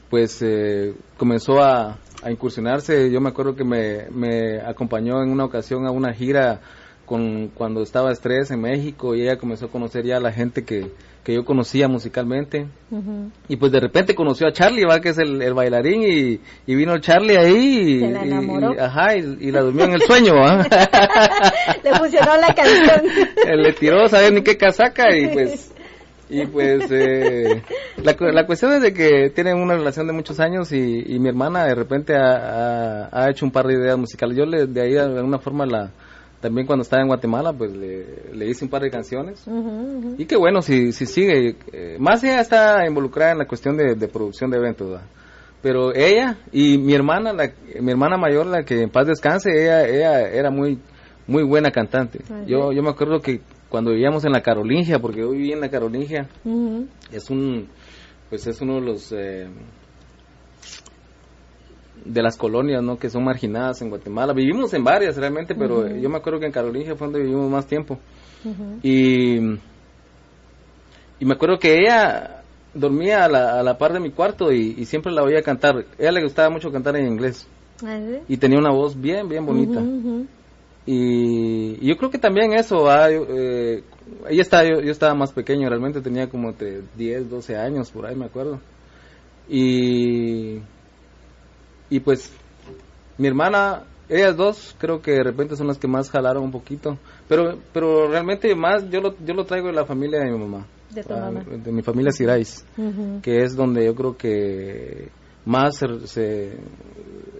[0.09, 3.11] pues eh, comenzó a, a incursionarse.
[3.11, 6.61] Yo me acuerdo que me, me acompañó en una ocasión a una gira
[7.05, 10.65] con cuando estaba Estrés en México y ella comenzó a conocer ya a la gente
[10.65, 10.91] que,
[11.23, 12.67] que yo conocía musicalmente.
[13.47, 16.39] Y pues de repente conoció a Charlie, va que es el, el bailarín y,
[16.69, 18.73] y vino Charlie ahí y, Se la y- enamoró.
[18.73, 20.33] y- ajá, y, la durmió en el sueño.
[21.83, 23.01] Le funcionó la canción.
[23.63, 25.73] Le tiró, sabía ni qué casaca y pues
[26.29, 27.61] y pues eh,
[28.03, 31.29] la, la cuestión es de que tienen una relación de muchos años y, y mi
[31.29, 34.37] hermana de repente ha, ha- ha hecho un par de ideas musicales.
[34.37, 35.91] Yo le, de ahí de alguna forma la
[36.41, 39.43] también cuando estaba en Guatemala pues le, le hice un par de canciones.
[40.17, 41.55] Y qué bueno, si, si sigue.
[41.73, 45.05] eh, más ella está involucrada en la cuestión de, de producción de eventos, ¿verdad?
[45.61, 47.49] Pero ella y mi hermana, la,
[47.81, 50.77] mi hermana mayor, la que en paz descanse, ella, ella era muy,
[51.25, 52.19] muy buena cantante.
[52.45, 55.69] Yo, yo me acuerdo que cuando vivíamos en la Carolingia, porque yo viví en la
[55.69, 56.27] Carolingia,
[57.11, 57.67] es un,
[58.29, 59.47] pues es uno de los, eh,
[62.05, 62.97] de las colonias, ¿no?
[62.97, 64.33] Que son marginadas en Guatemala.
[64.33, 67.65] Vivimos en varias realmente, pero yo me acuerdo que en Carolingia fue donde vivimos más
[67.67, 67.97] tiempo.
[68.83, 69.37] Y,
[71.19, 72.43] y me acuerdo que ella
[72.73, 75.75] dormía a la, a la par de mi cuarto y, y siempre la oía cantar.
[75.77, 77.47] A ella le gustaba mucho cantar en inglés
[77.83, 79.81] Ah, y tenía una voz bien, bien bonita.
[80.87, 83.83] Y, y yo creo que también eso, ah, yo, eh,
[84.29, 88.05] ella estaba, yo, yo estaba más pequeño, realmente tenía como entre 10, 12 años, por
[88.05, 88.59] ahí me acuerdo.
[89.49, 90.59] Y,
[91.89, 92.31] y pues
[93.17, 96.97] mi hermana ellas dos creo que de repente son las que más jalaron un poquito,
[97.27, 100.65] pero pero realmente más yo lo, yo lo traigo de la familia de mi mamá.
[100.89, 101.43] De tu Ah, mamá.
[101.43, 103.19] De mi familia Sirais, Ujú.
[103.21, 105.09] que es donde yo creo que
[105.47, 106.57] más se, se,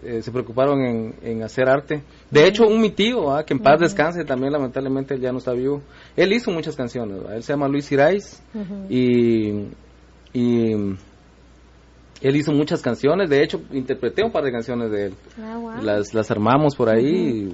[0.04, 2.02] eh, se preocuparon en, en hacer arte.
[2.32, 5.40] De hecho, un mi tío, ah, que en paz descanse, también lamentablemente él ya no
[5.40, 5.82] está vivo,
[6.16, 7.36] él hizo muchas canciones, ¿verdad?
[7.36, 8.86] él se llama Luis Sirais Ujú.
[8.90, 9.68] y,
[10.34, 10.72] y
[12.22, 15.82] él hizo muchas canciones, de hecho interpreté un par de canciones de él, Ah, wow.
[15.84, 17.54] las, las armamos por ahí,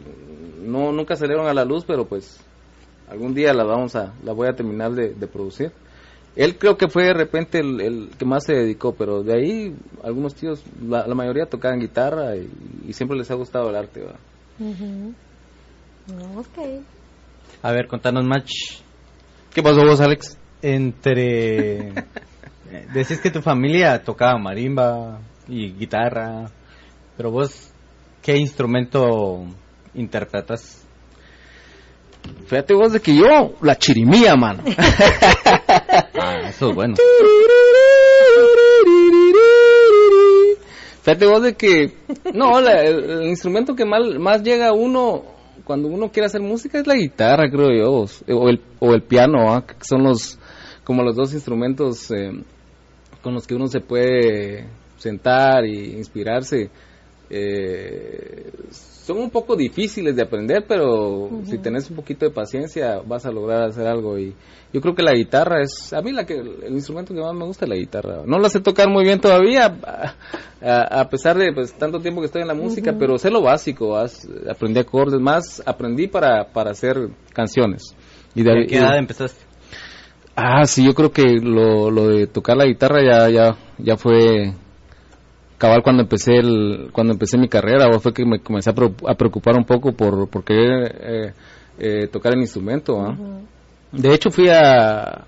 [0.64, 2.40] no nunca salieron a la luz, pero pues
[3.10, 5.72] algún día las vamos a, la voy a terminar de, de producir.
[6.36, 9.76] Él creo que fue de repente el, el que más se dedicó, pero de ahí
[10.04, 12.50] algunos tíos, la, la mayoría tocaban guitarra y,
[12.88, 14.04] y siempre les ha gustado el arte.
[16.36, 16.58] Ok.
[17.62, 18.44] A ver, contanos más.
[19.54, 20.38] ¿Qué pasó vos, Alex?
[20.62, 21.94] Entre.
[22.94, 26.50] Decís que tu familia tocaba marimba y guitarra,
[27.16, 27.72] pero vos,
[28.22, 29.46] ¿qué instrumento
[29.94, 30.84] interpretas?
[32.48, 34.64] Fíjate vos de que yo, la chirimía, mano.
[35.94, 36.96] Ah, eso es bueno.
[41.02, 41.94] Fíjate vos de que,
[42.34, 45.24] no, el, instrumento que más, llega a uno
[45.66, 49.54] cuando uno quiere hacer música es la guitarra, creo yo, o el, o el piano,
[49.54, 49.66] ¿ah?
[49.66, 50.40] que son los,
[50.84, 52.32] como los dos instrumentos eh,
[53.22, 54.68] con los que uno se puede
[54.98, 56.70] sentar y inspirarse.
[57.30, 58.52] Eh,
[59.04, 63.32] son un poco difíciles de aprender, pero si tenés un poquito de paciencia vas a
[63.32, 64.18] lograr hacer algo.
[64.18, 64.34] Y
[64.72, 67.44] yo creo que la guitarra es, a mí la que, el instrumento que más me
[67.44, 68.22] gusta es la guitarra.
[68.26, 69.66] No la sé tocar muy bien todavía,
[70.62, 73.98] a, pesar de pues, tanto tiempo que estoy en la música, pero sé lo básico.
[73.98, 77.84] as- aprendí acordes, más aprendí para, para hacer canciones.
[78.34, 79.44] Y de, ¿A qué edad empezaste?
[80.34, 84.54] Ah, sí, yo creo que lo, lo de tocar la guitarra ya, ya, ya fue
[85.64, 88.94] cabal cuando empecé el, cuando empecé mi carrera, o fue que me comencé a, pro-
[89.08, 91.34] a preocupar un poco por, por querer eh,
[91.80, 92.98] eh, tocar el instrumento.
[93.94, 95.24] De hecho fui a,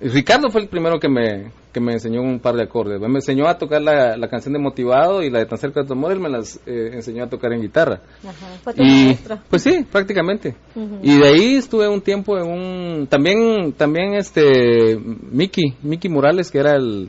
[0.00, 3.00] Ricardo fue el primero que me, que me enseñó un par de acordes.
[3.00, 5.86] Me enseñó a tocar la, la canción de Motivado y la de Tan cerca de
[5.86, 8.00] tu amor, él me las eh, enseñó a tocar en guitarra.
[8.24, 8.46] Ajá.
[8.64, 9.38] Fue tu Y, maestro.
[9.48, 10.56] pues sí, prácticamente.
[11.02, 14.98] Y de ahí estuve un tiempo en un, también, también este,
[15.30, 17.08] Mickey, Mickey Morales, que era el,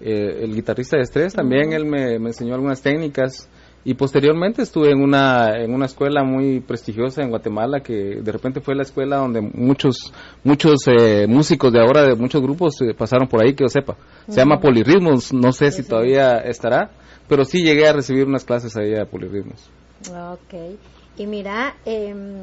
[0.00, 3.48] eh, el guitarrista de Estrés, también él me, me enseñó algunas técnicas.
[3.86, 8.62] Y posteriormente estuve en una, en una escuela muy prestigiosa en Guatemala, que de repente
[8.62, 10.10] fue la escuela donde muchos,
[10.42, 13.98] muchos eh, músicos de ahora, de muchos grupos, eh, pasaron por ahí, que yo sepa.
[14.26, 16.92] Se llama Polirritmos, no sé si todavía estará,
[17.28, 19.70] pero sí llegué a recibir unas clases ahí de Polirritmos.
[20.08, 20.78] Ok.
[21.18, 22.42] Y mira, em,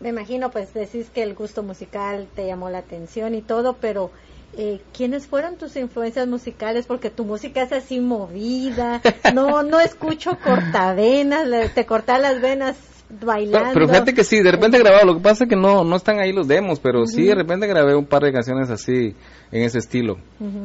[0.00, 4.10] me imagino, pues decís que el gusto musical te llamó la atención y todo, pero
[4.56, 6.86] eh, ¿quiénes fueron tus influencias musicales?
[6.86, 9.00] Porque tu música es así movida,
[9.34, 12.76] no no escucho cortavenas, te cortas las venas
[13.20, 13.58] bailando.
[13.58, 15.84] Pero, pero fíjate que sí, de repente he grabado, lo que pasa es que no,
[15.84, 19.14] no están ahí los demos, pero sí de repente grabé un par de canciones así,
[19.52, 20.18] en ese estilo.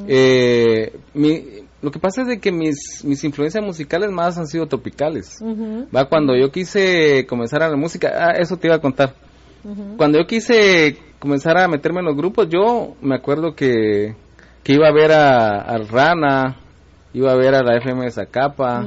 [0.08, 1.44] Eh, mi,
[1.82, 5.38] lo que pasa es de que mis, mis influencias musicales más han sido tropicales.
[5.96, 9.14] Va, cuando yo quise comenzar a la música, ah, eso te iba a contar.
[9.98, 14.16] Cuando yo quise comenzar a meterme en los grupos, yo me acuerdo que,
[14.64, 16.56] que iba a ver a, a Rana,
[17.14, 18.86] iba a ver a la FM de Zacapa,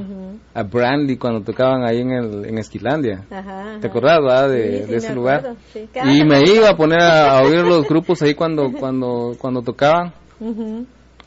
[0.55, 3.24] a Brandy cuando tocaban ahí en, el, en Esquilandia.
[3.30, 5.55] Ajá, ¿Te acordás, de, sí, de ese lugar?
[5.72, 5.89] sí.
[6.05, 10.12] Y me iba a poner a, a oír los grupos ahí cuando, cuando, cuando tocaban.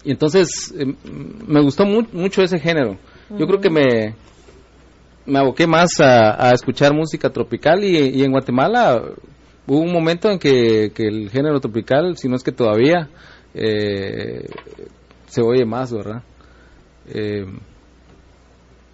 [0.03, 0.85] Y entonces eh,
[1.47, 2.97] me gustó mu- mucho ese género.
[3.37, 4.13] Yo creo que me,
[5.25, 9.01] me aboqué más a, a escuchar música tropical y, y en Guatemala
[9.67, 13.09] hubo un momento en que, que el género tropical, si no es que todavía,
[13.53, 14.47] eh,
[15.27, 16.23] se oye más, ¿verdad?
[17.07, 17.45] Eh,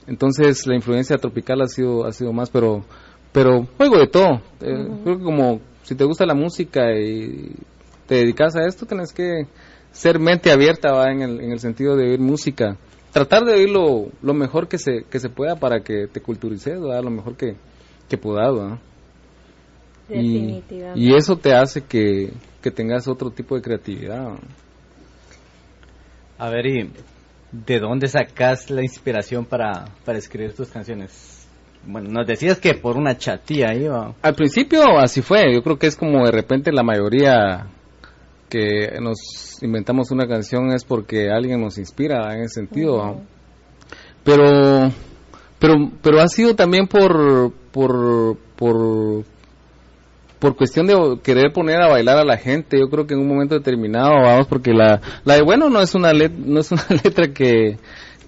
[0.07, 2.83] entonces la influencia tropical ha sido ha sido más, pero
[3.31, 4.41] pero juego de todo.
[4.61, 7.55] Eh, Creo que como si te gusta la música y
[8.07, 9.47] te dedicas a esto, tenés que
[9.91, 11.11] ser mente abierta ¿va?
[11.11, 12.77] En, el, en el sentido de oír música.
[13.11, 16.79] Tratar de oír lo, lo mejor que se, que se pueda para que te culturices,
[16.79, 17.03] ¿verdad?
[17.03, 17.55] lo mejor que,
[18.09, 18.53] que puedas.
[18.53, 18.79] ¿verdad?
[20.13, 24.37] Y, eso te hace que, que tengas otro tipo de creatividad.
[26.37, 26.91] A ver, ¿y
[27.51, 31.47] de dónde sacas la inspiración para, para escribir tus canciones?
[31.85, 34.13] Bueno, nos decías que por una chatía iba.
[34.21, 37.67] Al principio así fue, yo creo que es como de repente la mayoría
[38.49, 43.21] que nos inventamos una canción es porque alguien nos inspira en ese sentido.
[44.23, 44.91] Pero
[45.57, 49.23] pero pero ha sido también por por por
[50.41, 53.27] por cuestión de querer poner a bailar a la gente, yo creo que en un
[53.27, 56.83] momento determinado, vamos, porque la, la de bueno no es una let- no es una
[57.03, 57.77] letra que,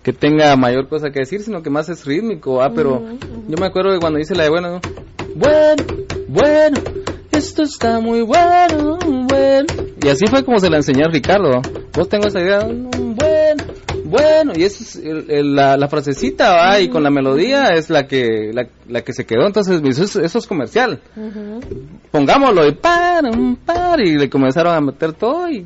[0.03, 2.69] que tenga mayor cosa que decir, sino que más es rítmico, ¿va?
[2.73, 3.01] Pero
[3.49, 4.79] yo me acuerdo que cuando hice la de bueno,
[5.35, 5.83] bueno,
[6.27, 6.77] bueno,
[7.31, 9.65] esto está muy bueno, bueno.
[10.03, 11.61] Y así fue como se la enseñé a Ricardo.
[11.95, 13.63] Vos tengo esa idea, "Mm, bueno,
[14.05, 17.89] bueno, y eso es el- el- la, la frasecita, va, y con la melodía es
[17.89, 19.47] la que la, la que se quedó.
[19.47, 20.99] Entonces, eso es, eso es comercial.
[22.13, 25.65] Pongámoslo, y par, um, par, y le comenzaron a meter todo y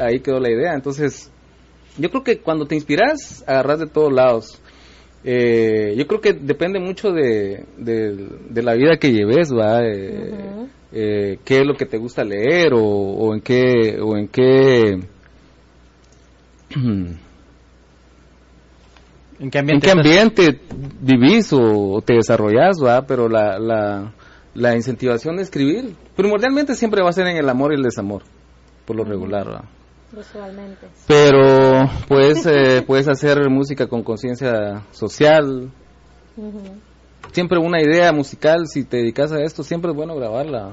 [0.00, 0.72] ahí quedó la idea.
[0.74, 1.32] Entonces,
[1.98, 4.60] yo creo que cuando te inspiras, agarras de todos lados.
[5.24, 9.80] Eh, yo creo que depende mucho de, de, de la vida que lleves, va.
[9.84, 14.28] Eh, eh, qué es lo que te gusta leer o, o en qué o en
[14.28, 15.00] qué
[19.40, 19.86] ¿En qué en ambiente?
[19.86, 20.06] qué estás?
[20.06, 20.60] ambiente
[21.00, 24.12] vivís o, o te desarrollas, va, pero la, la,
[24.54, 28.22] la incentivación de escribir primordialmente siempre va a ser en el amor y el desamor,
[28.84, 29.64] por lo regular.
[30.16, 30.88] Usualmente.
[31.06, 35.70] Pero puedes eh, puedes hacer música con conciencia social,
[37.32, 40.72] siempre una idea musical, si te dedicas a esto, siempre es bueno grabarla.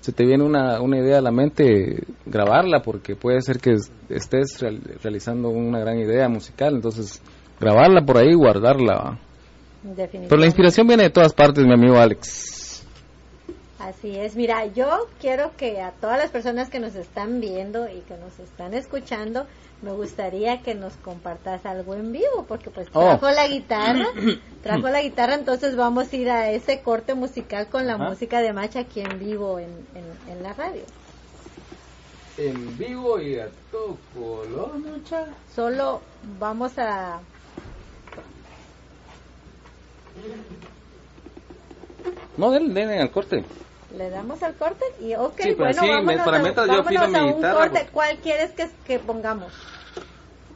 [0.00, 3.92] Si te viene una, una idea a la mente, grabarla, porque puede ser que es-
[4.08, 7.22] estés real- realizando una gran idea musical, entonces
[7.60, 9.18] grabarla por ahí, guardarla.
[10.28, 12.61] Pero la inspiración viene de todas partes, mi amigo Alex.
[13.82, 17.98] Así es, mira, yo quiero que a todas las personas que nos están viendo y
[18.02, 19.44] que nos están escuchando,
[19.82, 23.00] me gustaría que nos compartas algo en vivo, porque pues Oh.
[23.00, 24.06] trajo la guitarra,
[24.62, 28.08] trajo la guitarra, entonces vamos a ir a ese corte musical con la Ajá.
[28.10, 30.82] música de Macha aquí en vivo en, en, en la radio.
[32.38, 35.26] En vivo y a todo color, mucha.
[35.56, 36.00] Solo
[36.38, 37.18] vamos a...
[42.36, 43.44] No, denle, denle al corte.
[43.96, 46.66] Le damos al corte y ok, Sí, pero bueno, sí, vámonos, me- para a, mientras
[46.66, 47.70] yo vámonos a mi un guitarra, corte.
[47.78, 49.52] porque- ¿Cuál quieres que, que pongamos?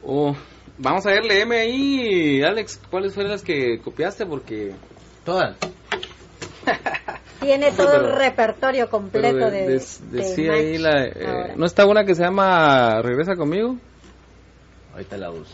[0.03, 0.35] Oh,
[0.77, 4.73] vamos a ver, léeme ahí, Alex, cuáles fueron las que copiaste, porque...
[5.23, 5.55] Todas.
[7.39, 11.05] Tiene todo pero- el repertorio completo de, de- de- de decía Match ahí la...
[11.05, 11.53] eh.
[11.55, 13.77] ¿No está una que se llama Regresa conmigo?
[14.93, 15.53] Ahorita la uso.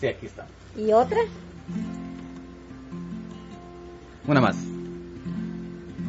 [0.00, 0.46] Sí, aquí está.
[0.76, 1.18] ¿Y otra?
[4.26, 4.56] Una más.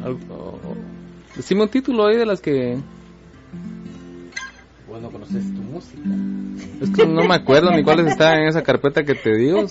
[0.04, 0.89] Algo- o-
[1.40, 2.76] Decime un título ahí de las que...
[4.86, 6.02] Vos no conoces tu música.
[6.82, 9.64] Es que no me acuerdo ni cuáles estaban en esa carpeta que te digo.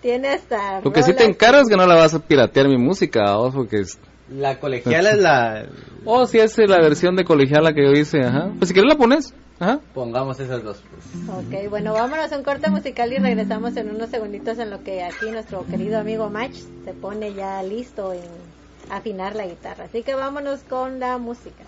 [0.00, 0.80] Tiene hasta...
[0.80, 3.54] Lo que sí te encargo es que no la vas a piratear mi música, vos,
[3.54, 3.98] porque es...
[4.30, 5.66] La colegiala es la...
[6.06, 8.50] Oh, sí, es la versión de colegiala que yo hice, ajá.
[8.56, 9.80] Pues si quieres la pones, ajá.
[9.92, 10.82] Pongamos esas dos.
[10.88, 11.28] Pues.
[11.28, 15.04] Ok, bueno, vámonos a un corte musical y regresamos en unos segunditos en lo que
[15.04, 16.56] aquí nuestro querido amigo Match
[16.86, 18.45] se pone ya listo en
[18.90, 19.84] afinar la guitarra.
[19.84, 21.64] Así que vámonos con la música.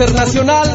[0.00, 0.69] Internacional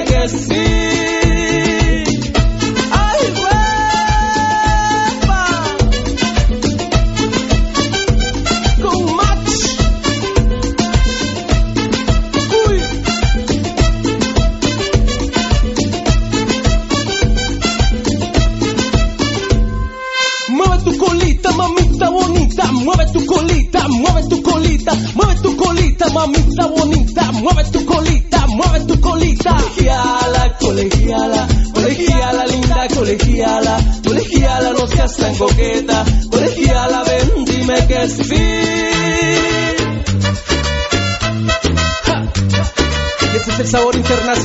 [0.00, 0.69] legacy.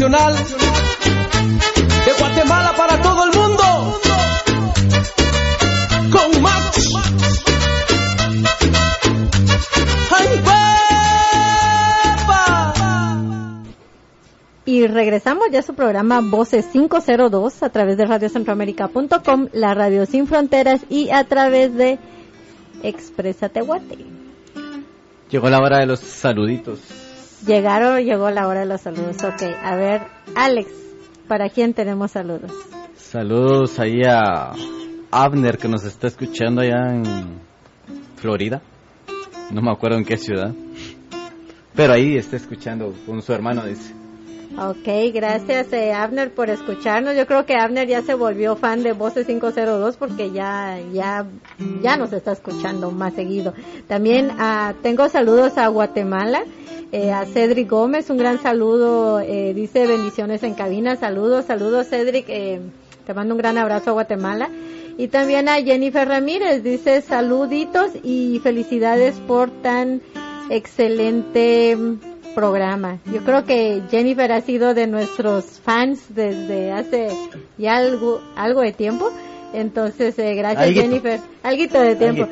[0.06, 0.36] Internacional.
[2.06, 4.00] De Guatemala para todo el mundo.
[6.12, 6.92] Con Max.
[14.68, 20.26] Y regresamos ya a su programa Voces 502 a través de radiocentroamérica.com, la radio sin
[20.28, 22.00] fronteras y a través de
[22.82, 23.98] Expresa Tehuate.
[25.30, 27.05] Llegó la hora de los saluditos.
[27.46, 29.18] Llegaron, llegó la hora de los saludos.
[29.24, 30.02] Ok, a ver,
[30.36, 30.70] Alex,
[31.28, 32.52] ¿para quién tenemos saludos?
[32.96, 34.52] Saludos ahí a
[35.12, 37.40] Abner que nos está escuchando allá en
[38.16, 38.62] Florida.
[39.52, 40.54] No me acuerdo en qué ciudad.
[41.76, 43.94] Pero ahí está escuchando con su hermano, dice.
[44.58, 47.16] Ok, gracias eh, Abner por escucharnos.
[47.16, 51.26] Yo creo que Abner ya se volvió fan de Voces 502 porque ya ya
[51.82, 53.54] ya nos está escuchando más seguido.
[53.88, 56.46] También ah, tengo saludos a Guatemala,
[56.94, 62.26] eh, a Cedric Gómez, un gran saludo, eh, dice bendiciones en cabina, saludos, saludos Cedric,
[62.30, 62.62] eh,
[63.06, 64.50] te mando un gran abrazo a Guatemala.
[64.98, 70.02] Y también a Jennifer Ramírez, dice saluditos y felicidades por tan
[70.50, 71.78] excelente
[72.36, 73.00] programa.
[73.12, 77.08] Yo creo que Jennifer ha sido de nuestros fans desde hace
[77.58, 79.10] ya algo, algo de tiempo.
[79.54, 80.82] Entonces, eh, gracias Alguito.
[80.82, 81.20] Jennifer.
[81.42, 82.28] Alguito de tiempo.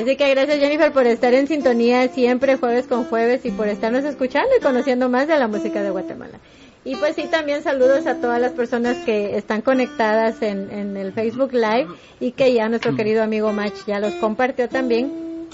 [0.00, 4.04] Así que gracias Jennifer por estar en sintonía siempre jueves con jueves y por estarnos
[4.04, 6.38] escuchando y conociendo más de la música de Guatemala.
[6.84, 11.12] Y pues sí, también saludos a todas las personas que están conectadas en, en el
[11.12, 11.88] Facebook Live
[12.20, 15.48] y que ya nuestro querido amigo Mach ya los compartió también.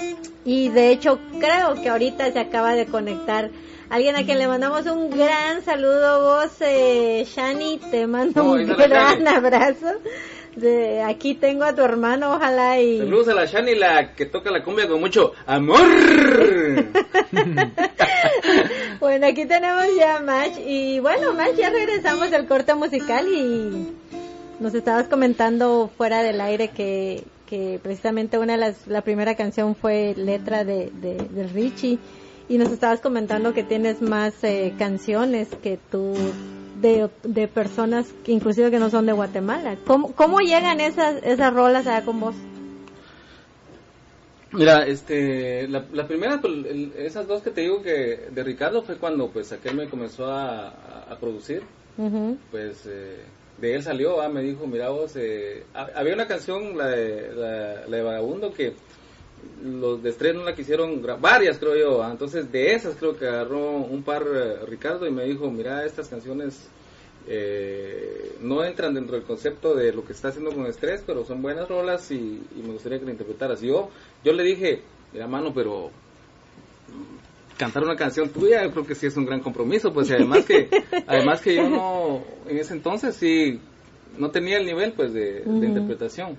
[0.44, 3.50] Y de hecho, creo que ahorita se acaba de conectar
[3.90, 6.22] alguien a quien le mandamos un gran saludo.
[6.22, 9.92] Vos, eh, Shani, te mando un gran abrazo.
[10.56, 12.98] De, aquí tengo a tu hermano, ojalá y...
[12.98, 15.80] Saludos a la Shani, la que toca la cumbia con mucho amor.
[19.00, 23.92] Bueno, aquí tenemos ya a Match y bueno, Match, ya regresamos del corte musical y
[24.60, 29.74] nos estabas comentando fuera del aire que, que precisamente una de las, la primera canción
[29.74, 31.98] fue letra de, de, de Richie
[32.48, 36.14] y nos estabas comentando que tienes más eh, canciones que tú
[36.80, 39.76] de, de personas que inclusive que no son de Guatemala.
[39.86, 42.34] ¿Cómo, cómo llegan esas, esas rolas allá con vos?
[44.52, 48.82] Mira, este, la, la primera, pues, el- esas dos que te digo que de Ricardo
[48.82, 50.68] fue cuando pues aquel me comenzó a,
[51.10, 51.62] a- producir,
[52.50, 53.18] pues eh,
[53.60, 57.32] de él salió, ah, me dijo, mira vos, eh, ha- había una canción, la de,
[57.34, 58.74] la, la de Vagabundo, que
[59.62, 63.16] los de Estrés no la quisieron grabar, varias creo yo, ah, entonces de esas creo
[63.16, 66.68] que agarró un par eh, Ricardo y me dijo, mira, estas canciones
[67.26, 71.40] eh, no entran dentro del concepto de lo que está haciendo con Estrés, pero son
[71.40, 73.60] buenas rolas y, y me gustaría que la interpretaras.
[73.62, 73.88] Yo,
[74.22, 74.82] yo le dije,
[75.12, 75.88] mira mano, pero
[76.88, 80.14] mm, cantar una canción tuya yo creo que sí es un gran compromiso, pues y
[80.14, 80.68] además que,
[81.06, 83.58] además que yo no, en ese entonces sí,
[84.18, 86.36] no tenía el nivel pues de, interpretación.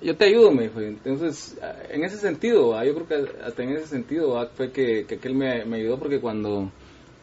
[0.00, 0.80] Yo te ayudo, me dijo.
[0.80, 1.58] Entonces,
[1.90, 5.64] en ese sentido, yo creo que hasta en ese sentido fue que, que aquel me,
[5.64, 6.70] me ayudó porque cuando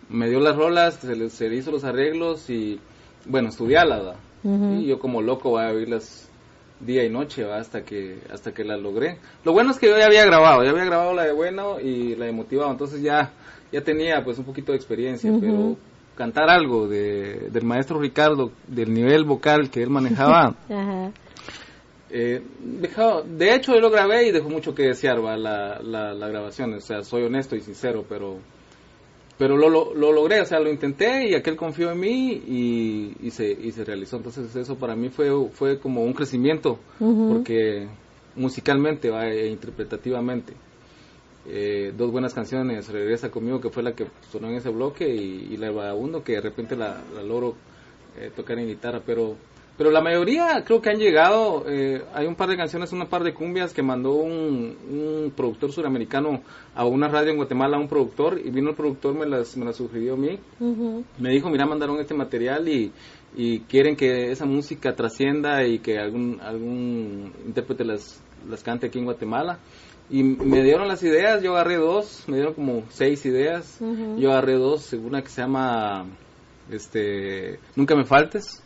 [0.10, 2.80] me dio las rolas, se le, se le hizo los arreglos y,
[3.26, 4.16] bueno, estudiarlas, ¿va?
[4.44, 4.82] Ujú.
[4.82, 6.30] Y yo como loco voy a oírlas
[6.80, 7.58] día y noche, ¿va?
[7.58, 9.18] Hasta que, hasta que las logré.
[9.44, 12.16] Lo bueno es que yo ya había grabado, ya había grabado la de Bueno y
[12.16, 13.32] la de Motivado, entonces ya,
[13.72, 15.78] ya tenía pues un poquito de experiencia, pero
[16.22, 21.12] cantar algo de, del maestro Ricardo, del nivel vocal que él manejaba, Ajá.
[22.12, 25.36] eh, dejaba- de hecho, yo lo grabé y dejó mucho que desear ¿va?
[25.36, 26.74] La, la, la grabación.
[26.76, 28.38] O sea, soy honesto y sincero, pero
[29.40, 33.16] pero lo, lo, lo logré, o sea, lo intenté y aquel confió en mí y,
[33.24, 34.18] y, se, y se realizó.
[34.18, 36.78] Entonces, eso para mí fue, fue como un crecimiento,
[37.34, 37.88] porque
[38.36, 39.28] musicalmente ¿va?
[39.28, 40.54] e interpretativamente.
[41.48, 45.50] Eh, dos buenas canciones, Regresa conmigo, que fue la que sonó en ese bloque, y,
[45.52, 47.56] y la Vagabundo, que de repente la, la logro
[48.18, 49.36] eh, tocar en guitarra, pero
[49.78, 53.24] pero la mayoría creo que han llegado, eh, hay un par de canciones, un par
[53.24, 56.42] de cumbias que mandó un, un productor suramericano
[56.76, 59.78] a una radio en Guatemala, un productor, y vino el productor, me las, me las
[59.78, 60.38] sugirió a mí,
[61.18, 62.92] me dijo, mira, mandaron este material y,
[63.36, 69.00] y quieren que esa música trascienda y que algún, algún intérprete las, las cante aquí
[69.00, 69.58] en Guatemala.
[70.12, 73.80] Y me dieron las ideas, yo agarré dos, me dieron como seis ideas,
[74.18, 76.06] yo agarré dos, una que se llama,
[76.70, 78.62] este, Nunca me faltes,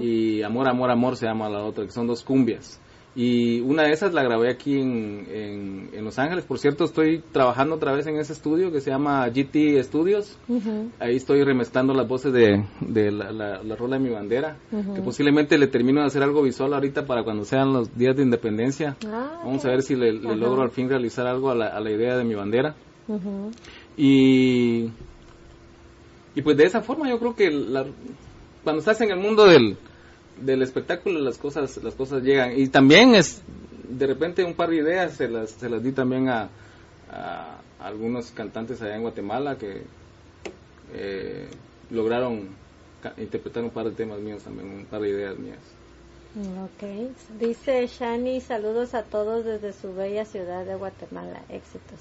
[0.00, 2.80] y Amor, Amor, Amor se llama la otra, que son dos cumbias.
[3.16, 6.44] Y una de esas la grabé aquí en, en, en Los Ángeles.
[6.44, 10.38] Por cierto, estoy trabajando otra vez en ese estudio que se llama GT Studios.
[11.00, 14.56] Ahí estoy remestando las voces de, de la, la- la rola de mi bandera.
[14.94, 18.22] Que posiblemente le termino de hacer algo visual ahorita para cuando sean los días de
[18.22, 18.96] independencia.
[19.06, 21.90] Ah, Vamos a ver si le, logro al fin realizar algo a la, a la
[21.90, 22.76] idea de mi bandera.
[23.96, 24.88] Y
[26.36, 27.86] y pues de esa forma yo creo que la-
[28.62, 29.76] cuando estás en el mundo del,
[30.40, 33.42] del espectáculo las cosas las cosas llegan y también es
[33.88, 36.48] de repente un par de ideas se las, se las di también a,
[37.10, 39.82] a algunos cantantes allá en Guatemala que
[40.94, 41.46] eh,
[41.90, 42.48] lograron
[43.02, 45.58] ca- interpretar un par de temas míos también, un par de ideas mías.
[46.62, 47.10] Ok.
[47.40, 51.40] Dice Shani, saludos a todos desde su bella ciudad de Guatemala.
[51.48, 51.98] Éxitos.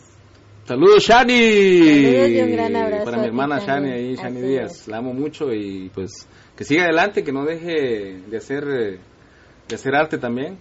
[0.68, 1.80] Saludos Shani.
[1.80, 4.82] Saludos y un gran abrazo Para mi hermana Shani ahí, Shani Díaz.
[4.82, 4.88] es.
[4.88, 6.28] La amo mucho y pues
[6.60, 9.00] que siga adelante, que no deje de hacer eh,
[9.70, 10.58] de hacer arte también.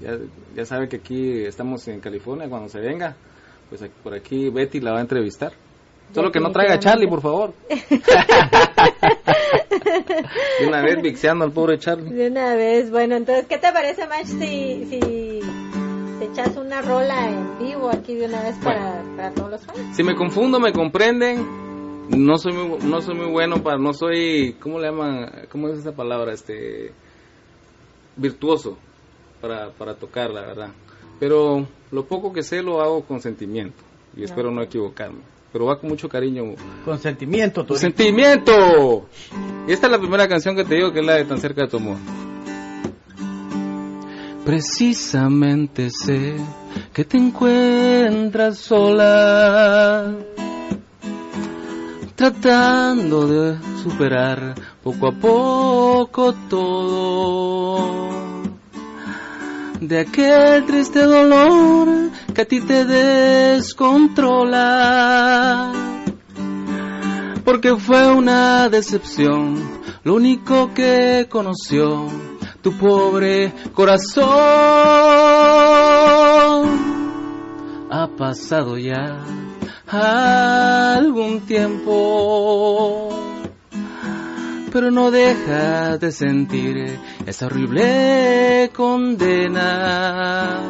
[0.00, 0.16] Ya,
[0.54, 3.16] ya sabe que aquí estamos en California cuando se venga.
[3.68, 5.52] Pues aquí- por aquí Betty la va a entrevistar.
[6.14, 7.54] Solo que no traiga a Charlie, por favor.
[10.60, 12.10] De una vez vixeando al pobre Charlie.
[12.12, 12.88] De una vez.
[12.92, 15.40] Bueno, entonces, ¿qué te parece, Mach, si, si
[16.20, 19.96] te echas una rola en vivo aquí de una vez para, para todos los fans?
[19.96, 21.71] Si me confundo, me comprenden.
[22.08, 25.46] No soy muy, no soy muy bueno para, no soy, ¿cómo le llaman?
[25.50, 26.32] ¿Cómo es esa palabra?
[26.32, 26.92] Este,
[28.16, 28.76] virtuoso
[29.40, 30.70] para, para tocar, la verdad.
[31.18, 33.82] Pero lo poco que sé lo hago con sentimiento
[34.16, 35.20] y espero no equivocarme.
[35.52, 36.54] Pero va con mucho cariño.
[36.84, 37.80] Consentimiento, ¡Tu Torito.
[37.80, 39.06] sentimiento!
[39.68, 41.62] Y esta es la primera canción que te digo que es la de Tan cerca
[41.62, 41.98] de tu amor.
[44.44, 46.34] Precisamente sé
[46.92, 50.16] que te encuentras sola,
[52.22, 58.10] tratando de superar poco a poco todo.
[59.80, 63.72] De aquel triste dolor que a ti te descontrola
[67.44, 69.56] porque fue una decepción,
[70.04, 72.06] lo único que conoció
[72.62, 74.22] tu pobre corazón.
[77.90, 79.18] Ha pasado ya
[79.92, 83.10] algún tiempo,
[84.72, 90.60] pero no dejas de sentir esa horrible condena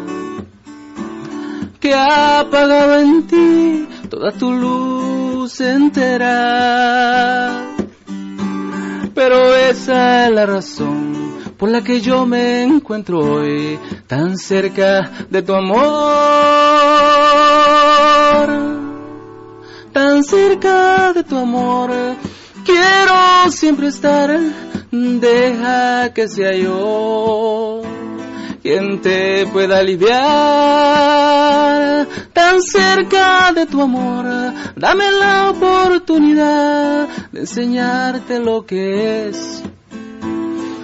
[1.78, 7.68] que ha apagado en ti toda tu luz entera.
[9.14, 15.42] Pero esa es la razón por la que yo me encuentro hoy tan cerca de
[15.42, 17.32] tu amor.
[19.93, 21.90] Tan cerca de tu amor.
[22.64, 24.30] Quiero siempre estar,
[24.90, 27.82] deja que sea yo
[28.62, 30.22] quien te pueda aliviar
[32.32, 34.24] tan cerca de tu amor.
[34.76, 39.62] Dame la oportunidad de enseñarte lo que es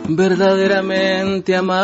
[0.08, 1.78] verdaderamente amar.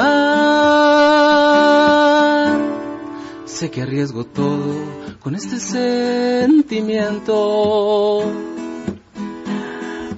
[3.44, 7.32] Sé que arriesgo todo con este sentimiento.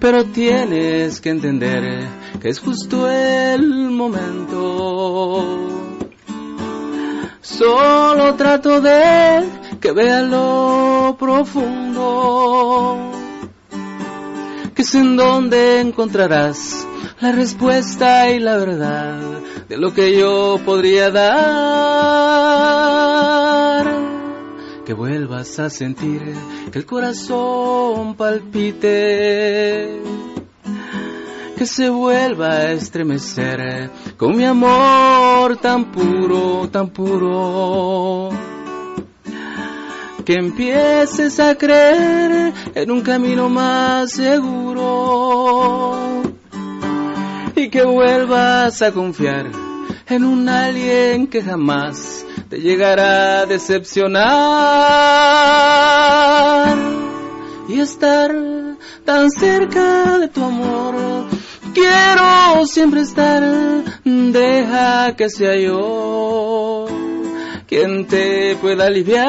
[0.01, 2.09] Pero tienes que entender
[2.43, 5.63] que es justo el momento.
[7.41, 9.45] Solo trato de
[9.81, 12.99] que vea lo profundo,
[14.75, 16.85] que es en donde encontrarás
[17.21, 19.21] la respuesta y la verdad
[19.69, 22.57] de lo que yo podría dar.
[24.87, 26.23] Que vuelvas a sentir
[26.71, 30.01] que el corazón palpite
[31.57, 38.29] que se vuelva a estremecer con mi amor tan puro, tan puro.
[40.25, 45.97] Que empieces a creer en un camino más seguro
[47.55, 49.47] y que vuelvas a confiar
[50.09, 54.17] en un alguien que jamás te llegará a decepcionar
[57.69, 58.33] y estar
[59.05, 61.27] tan cerca de tu amor.
[61.75, 63.43] Quiero siempre estar,
[64.05, 66.87] deja que sea yo
[67.67, 69.27] quien te pueda aliviar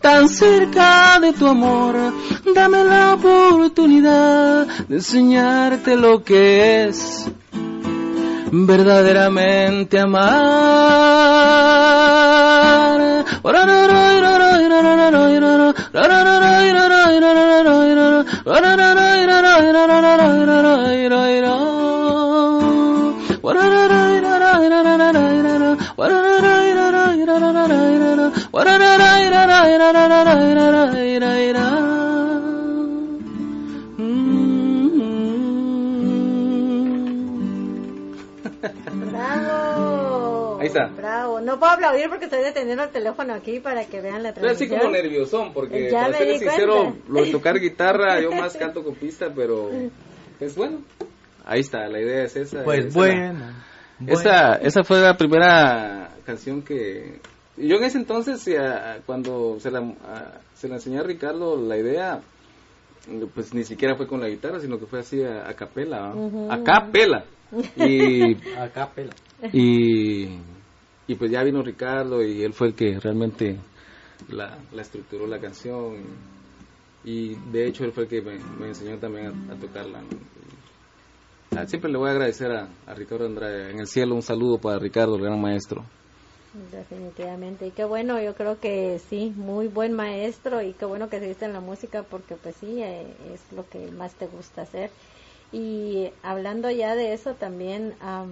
[0.00, 1.96] tan cerca de tu amor.
[2.54, 7.26] Dame la oportunidad de enseñarte lo que es
[8.52, 10.90] verdaderamente amar.
[40.78, 40.86] está.
[40.96, 41.40] Bravo.
[41.40, 44.68] No puedo aplaudir porque estoy deteniendo el teléfono aquí para que vean la Estoy así
[44.68, 44.80] transmisión.
[44.80, 46.98] como nerviosón, porque Ya para me ser sincero, cuenta.
[47.08, 49.70] lo de tocar guitarra, yo más canto con pista, pero
[50.38, 50.78] pues bueno,
[51.44, 52.64] ahí está, la idea es esa.
[52.64, 53.44] Pues esa bueno.
[54.06, 57.20] Esa, esa fue la primera canción que...
[57.58, 58.58] Yo en ese entonces, eh,
[59.04, 62.20] cuando se la, a- se la enseñé a Ricardo la idea,
[63.34, 66.14] pues ni siquiera fue con la guitarra, sino que fue así a, a capela, ¿va?
[66.14, 66.50] Ujú.
[66.50, 67.24] a capela.
[67.76, 69.12] Y, Acá pela.
[69.52, 70.38] y,
[71.10, 73.56] y pues ya vino Ricardo y él fue el que realmente
[74.28, 75.96] la, la estructuró la canción.
[77.02, 80.02] Y de hecho él fue el que me, enseñó también a, tocarla.
[81.56, 83.72] ah, siempre le voy a agradecer a, Ricardo Andrade.
[83.72, 85.84] En el cielo un saludo para Ricardo, el gran maestro.
[86.70, 87.66] Definitivamente.
[87.66, 91.44] Y qué bueno, yo creo que sí, muy buen maestro y qué bueno que seguiste
[91.44, 93.04] en la música porque pues sí, eh,
[93.34, 94.90] es lo que más te gusta hacer.
[95.50, 98.30] Y hablando ya de eso también, am,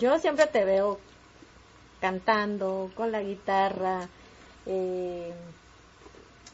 [0.00, 0.98] yo siempre te veo
[2.04, 4.06] cantando con la guitarra.
[4.66, 5.32] Eh,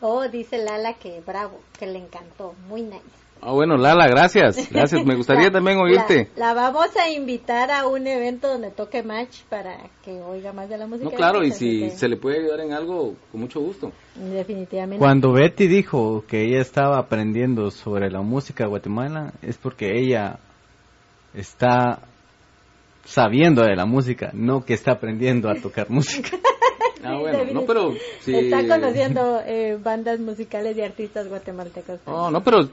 [0.01, 3.03] oh, dice Lala que bravo, que le encantó, muy nice.
[3.43, 4.71] Ah, bueno, Lala, gracias.
[4.71, 5.05] Gracias.
[5.07, 6.29] Me gustaría La- también oírte.
[6.37, 10.69] La, la vamos a invitar a un evento donde toque match para que oiga más
[10.69, 11.09] de la música.
[11.11, 13.93] No, claro, y si que, se le puede ayudar en algo, con mucho gusto.
[14.15, 14.99] Definitivamente.
[14.99, 20.39] Cuando Betty dijo que ella estaba aprendiendo sobre la música de Guatemala, es porque ella
[21.33, 22.03] está
[23.05, 26.39] sabiendo de la música, no que está aprendiendo a tocar música.
[27.03, 28.35] Ah, bueno, no, pero sí.
[28.35, 32.01] Está conociendo eh, bandas musicales y artistas guatemaltecos.
[32.07, 32.69] No, no, pero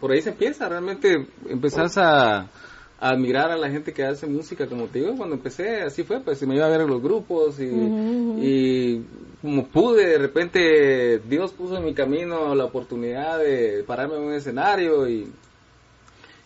[0.00, 2.48] por ahí se empieza, realmente empezás a, a
[2.98, 6.44] admirar a la gente que hace música, como te digo, cuando empecé, así fue, pues
[6.46, 9.04] me iba a ver a los grupos y, y
[9.42, 14.32] como pude, de repente Dios puso en mi camino la oportunidad de pararme en un
[14.32, 15.30] escenario y,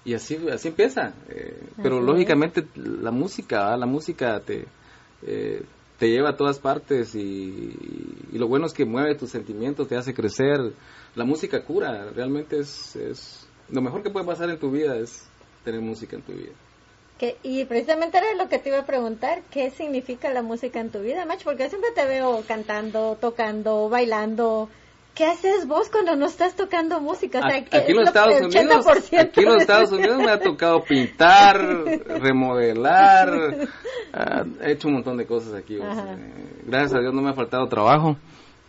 [0.05, 1.13] y así, así empieza.
[1.29, 3.77] eh, pero lógicamente la música, ¿va?
[3.77, 4.65] la música te...
[5.23, 5.63] eh,
[5.99, 7.75] te lleva a todas partes y,
[8.33, 10.59] y lo bueno es que mueve tus sentimientos, te hace crecer.
[11.15, 15.11] La música cura, realmente es, es lo mejor que puede pasar en tu vida es
[15.63, 16.53] tener música en tu vida.
[17.19, 20.91] Que- y precisamente era lo que te iba a preguntar, ¿qué significa la música en
[20.91, 21.45] tu vida, Mach?
[21.45, 24.71] Porque yo siempre te veo cantando, tocando, bailando.
[25.15, 27.41] ¿Qué haces vos cuando no estás tocando música?
[27.41, 30.19] O sea, A- ¿qué aquí los lo Estados Unidos, 80% aquí en los Estados Unidos
[30.19, 31.59] me ha tocado pintar,
[32.07, 33.69] remodelar,
[34.13, 35.77] ah, he hecho un montón de cosas aquí.
[35.77, 36.15] o sea, Ajá.
[36.15, 38.17] eh, gracias a Dios no me ha faltado trabajo,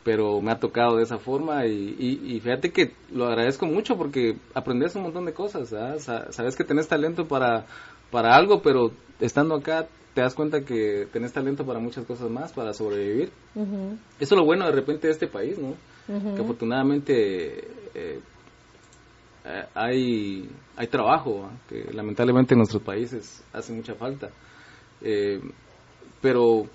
[0.03, 3.95] pero me ha tocado de esa forma y, y- y fíjate que lo agradezco mucho
[3.97, 5.99] porque aprendes un montón de cosas, ¿ah?
[5.99, 7.65] Sa- sabes que tenés talento para,
[8.09, 12.51] para algo, pero estando acá te das cuenta que tenés talento para muchas cosas más,
[12.51, 13.31] para sobrevivir.
[13.55, 15.75] Eso es lo bueno de repente de este país, ¿no?
[16.07, 18.19] Que afortunadamente eh,
[19.45, 24.29] eh, hay hay trabajo que lamentablemente en nuestros países hace mucha falta
[25.03, 25.39] Eh,
[26.21, 26.67] pero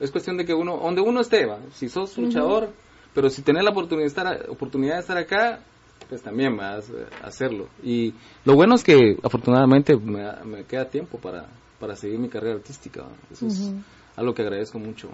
[0.00, 1.58] es cuestión de que uno donde uno esté ¿va?
[1.72, 2.70] si sos luchador
[3.14, 5.60] pero si tenés la oportunidad de estar oportunidad de estar acá
[6.08, 6.90] pues también vas
[7.22, 11.46] a hacerlo y lo bueno es que afortunadamente me, me queda tiempo para
[11.78, 13.12] para seguir mi carrera artística ¿va?
[13.32, 13.80] eso es Ujú.
[14.16, 15.08] algo que agradezco mucho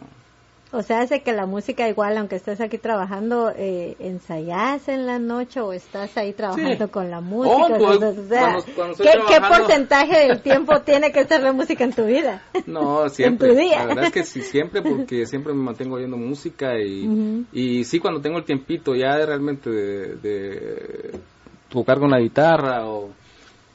[0.75, 5.19] O sea, hace que la música igual, aunque estés aquí trabajando, eh, ensayás en la
[5.19, 6.91] noche o estás ahí trabajando Sí.
[6.91, 7.57] con la música.
[7.57, 11.93] Oh, pues, o sea, cuando- ¿qué, porcentaje del tiempo tiene que estar la música en
[11.93, 12.43] tu vida?
[12.67, 13.51] No, siempre.
[13.51, 13.81] tu día.
[13.81, 17.99] La verdad es que sí, siempre, porque siempre me mantengo oyendo música y, y sí,
[17.99, 21.11] cuando tengo el tiempito ya de realmente de, de
[21.69, 23.11] tocar con la guitarra o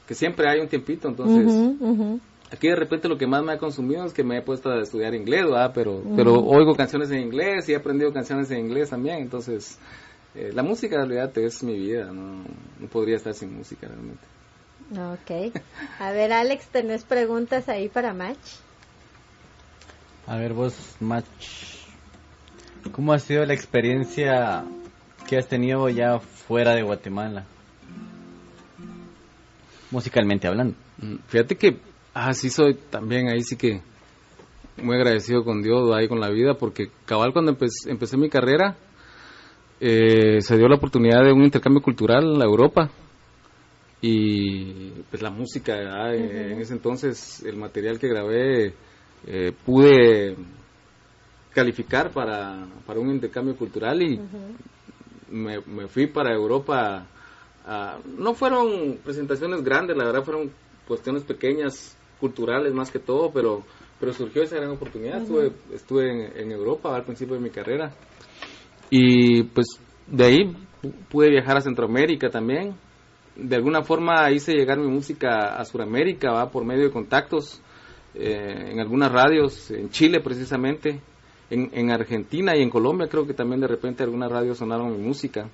[0.06, 1.46] que siempre hay un tiempito, entonces.
[2.50, 4.80] Aquí de repente lo que más me ha consumido es que me he puesto a
[4.80, 5.72] estudiar inglés, ¿verdad?
[5.74, 9.78] Pero, pero oigo canciones en inglés y he aprendido canciones en inglés también, entonces
[10.34, 12.44] eh, la música en realidad es mi vida, no,
[12.78, 14.26] no podría estar sin música realmente.
[14.92, 15.54] Ok.
[16.00, 18.36] A ver, Alex, ¿tenés preguntas ahí para Match?
[20.26, 21.24] A ver vos, Mach,
[22.92, 24.64] ¿cómo ha sido la experiencia
[25.26, 27.44] que has tenido ya fuera de Guatemala?
[29.90, 30.74] Musicalmente hablando.
[30.98, 31.78] Mm, Fíjate que,
[32.14, 33.80] ah, sí soy también ahí sí que
[34.82, 38.76] muy agradecido con Dios, ahí con la vida, porque cabal cuando empe- empecé mi carrera,
[39.80, 42.90] eh, se dio la oportunidad de un intercambio cultural a Europa
[44.00, 48.74] y pues la música, ah, eh, en ese entonces el material que grabé
[49.26, 50.36] eh, pude
[51.52, 54.20] calificar para, para un intercambio cultural y
[55.30, 57.04] me, me fui para Europa.
[57.66, 60.52] ah, no fueron presentaciones grandes, la verdad fueron
[60.86, 63.62] cuestiones pequeñas, culturales más que todo, pero,
[64.00, 65.22] pero surgió esa gran oportunidad.
[65.22, 67.92] Estuve, estuve en, en Europa al principio de mi carrera
[68.90, 69.66] y pues
[70.06, 70.38] de ahí
[70.82, 72.74] pu- pude viajar a Centroamérica también.
[73.36, 77.60] De alguna forma hice llegar mi música a Sudamérica, va por medio de contactos.
[78.14, 81.00] eh, en algunas radios, en Chile precisamente,
[81.50, 85.06] en, en Argentina y en Colombia creo que también de repente algunas radios sonaron mi
[85.06, 85.48] música.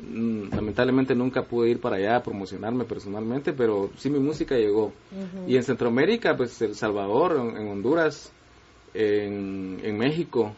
[0.00, 4.92] Mm, Lamentablemente nunca pude ir para allá a promocionarme personalmente, pero sí mi música llegó.
[5.46, 8.32] Y en Centroamérica, pues El Salvador, en, en Honduras,
[8.94, 10.54] en, en México.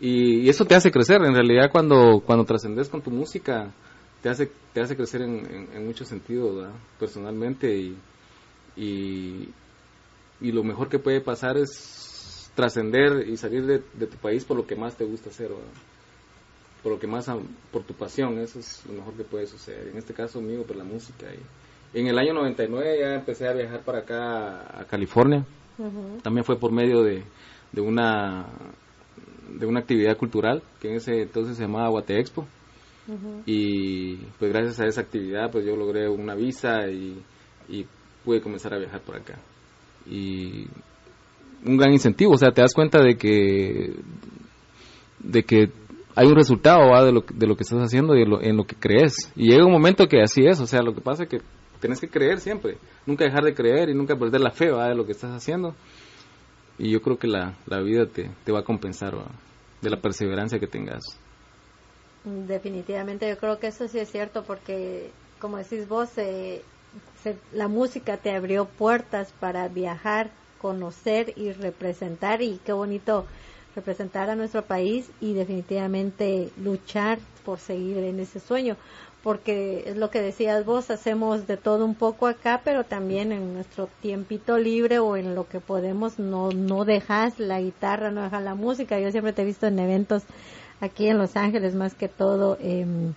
[0.00, 3.72] Y, y eso te hace crecer, en realidad cuando, cuando trascendes con tu música,
[4.22, 6.74] te hace, te hace crecer en, en, en muchos sentidos, ¿verdad?
[6.98, 7.74] personalmente.
[7.76, 7.96] Y,
[8.76, 9.48] y,
[10.40, 14.56] y lo mejor que puede pasar es trascender y salir de, de tu país por
[14.56, 15.64] lo que más te gusta hacer, ¿verdad?
[16.86, 17.28] Por lo que más,
[17.72, 19.88] por tu pasión, eso es lo mejor que puede suceder.
[19.88, 21.26] En este caso mío, por la música.
[21.92, 25.44] Y en el año 99 ya empecé a viajar para acá, a California.
[26.22, 27.24] También fue por medio de,
[27.72, 28.46] de una
[29.58, 32.46] de una actividad cultural que en ese entonces se llamaba Guate Expo
[33.46, 37.20] y pues gracias a esa actividad pues yo logré una visa y,
[37.68, 37.84] y
[38.24, 39.38] pude comenzar a viajar por acá
[40.08, 40.66] y
[41.64, 43.94] un gran incentivo o sea te das cuenta de que
[45.20, 45.70] de que
[46.16, 47.04] hay un resultado ¿va?
[47.04, 49.64] de lo de lo que estás haciendo y lo- en lo que crees y llega
[49.66, 51.40] un momento que así es o sea lo que pasa es que
[51.80, 54.88] tienes que creer siempre nunca dejar de creer y nunca perder la fe ¿va?
[54.88, 55.74] de lo que estás haciendo
[56.78, 59.14] y yo creo que la, la vida te, te va a compensar
[59.82, 61.04] de la perseverancia que tengas
[62.24, 65.10] Definitivamente, yo creo que eso sí es cierto porque,
[65.40, 66.62] como decís vos, se-
[67.52, 70.30] la música te abrió puertas para viajar,
[70.60, 73.26] conocer y representar y qué bonito
[73.76, 78.76] representar a nuestro país y definitivamente luchar por seguir en ese sueño
[79.26, 83.54] porque es lo que decías vos, hacemos de todo un poco acá, pero también en
[83.54, 88.44] nuestro tiempito libre o en lo que podemos no no dejas la guitarra, no dejas
[88.44, 89.00] la música.
[89.00, 90.22] Yo siempre te he visto en eventos
[90.80, 93.14] aquí en Los Ángeles más que todo em,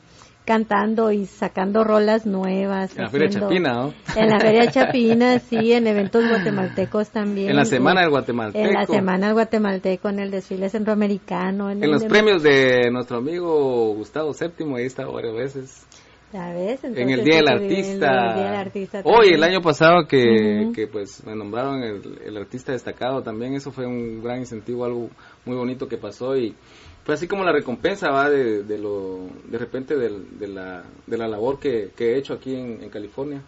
[0.53, 2.97] cantando y sacando rolas nuevas.
[2.97, 3.93] en la feria Chapina ¿no?
[4.15, 7.51] En la Feria Chapina, sí, en eventos guatemaltecos también.
[7.51, 8.65] En la Semana del Guatemalteco.
[8.67, 11.69] En la Semana del Guatemalteco, en el desfile centroamericano.
[11.69, 15.85] En el los de- premios de nuestro amigo Gustavo VII, ahí estaba varias veces.
[16.33, 18.33] Ya ves, en entonces el Día del en el Artista.
[18.35, 20.73] Día del Artista Hoy, el año pasado que, Ujú.
[20.73, 25.09] que pues me nombraron el, el artista destacado también, eso fue un gran incentivo, algo
[25.45, 26.55] muy bonito que pasó y
[27.09, 31.17] fue así como la recompensa va de, de lo de repente del- de, la, de
[31.17, 33.41] la labor que, que he hecho aquí en, en California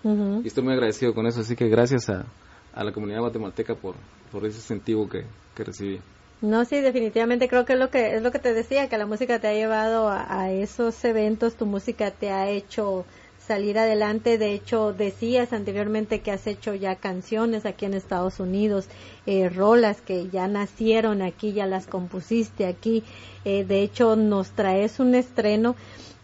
[0.44, 2.26] y estoy muy agradecido con eso, así que gracias a,
[2.74, 3.94] a la comunidad guatemalteca por,
[4.32, 6.00] por ese incentivo que, que recibí.
[6.42, 9.06] No, sí, definitivamente creo que es lo que es lo que te decía, que la
[9.06, 13.06] música te ha llevado a, a esos eventos, tu música te ha hecho
[13.52, 14.38] salir adelante.
[14.38, 18.88] De hecho, decías anteriormente que has hecho ya canciones aquí en Estados Unidos,
[19.26, 23.04] eh, rolas que ya nacieron aquí, ya las compusiste aquí.
[23.44, 25.76] Eh, de hecho, nos traes un estreno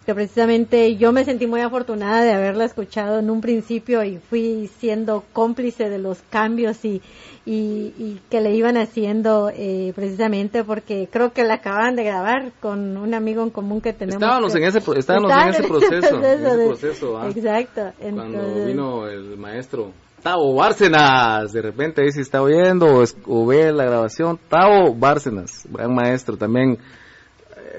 [0.07, 4.69] que precisamente yo me sentí muy afortunada de haberla escuchado en un principio y fui
[4.79, 7.01] siendo cómplice de los cambios y,
[7.45, 12.53] y, y que le iban haciendo eh, precisamente porque creo que la acaban de grabar
[12.61, 14.23] con un amigo en común que tenemos.
[14.23, 17.29] Estábamos que- en ese estábamos en ese proceso, en ese proceso, ah.
[17.29, 17.81] Exacto.
[17.99, 19.91] cuando vino el maestro
[20.23, 24.93] Tavo Bárcenas, de repente ahí si está oyendo o, es- o ve la grabación, Tavo
[24.95, 26.77] Bárcenas, gran maestro también,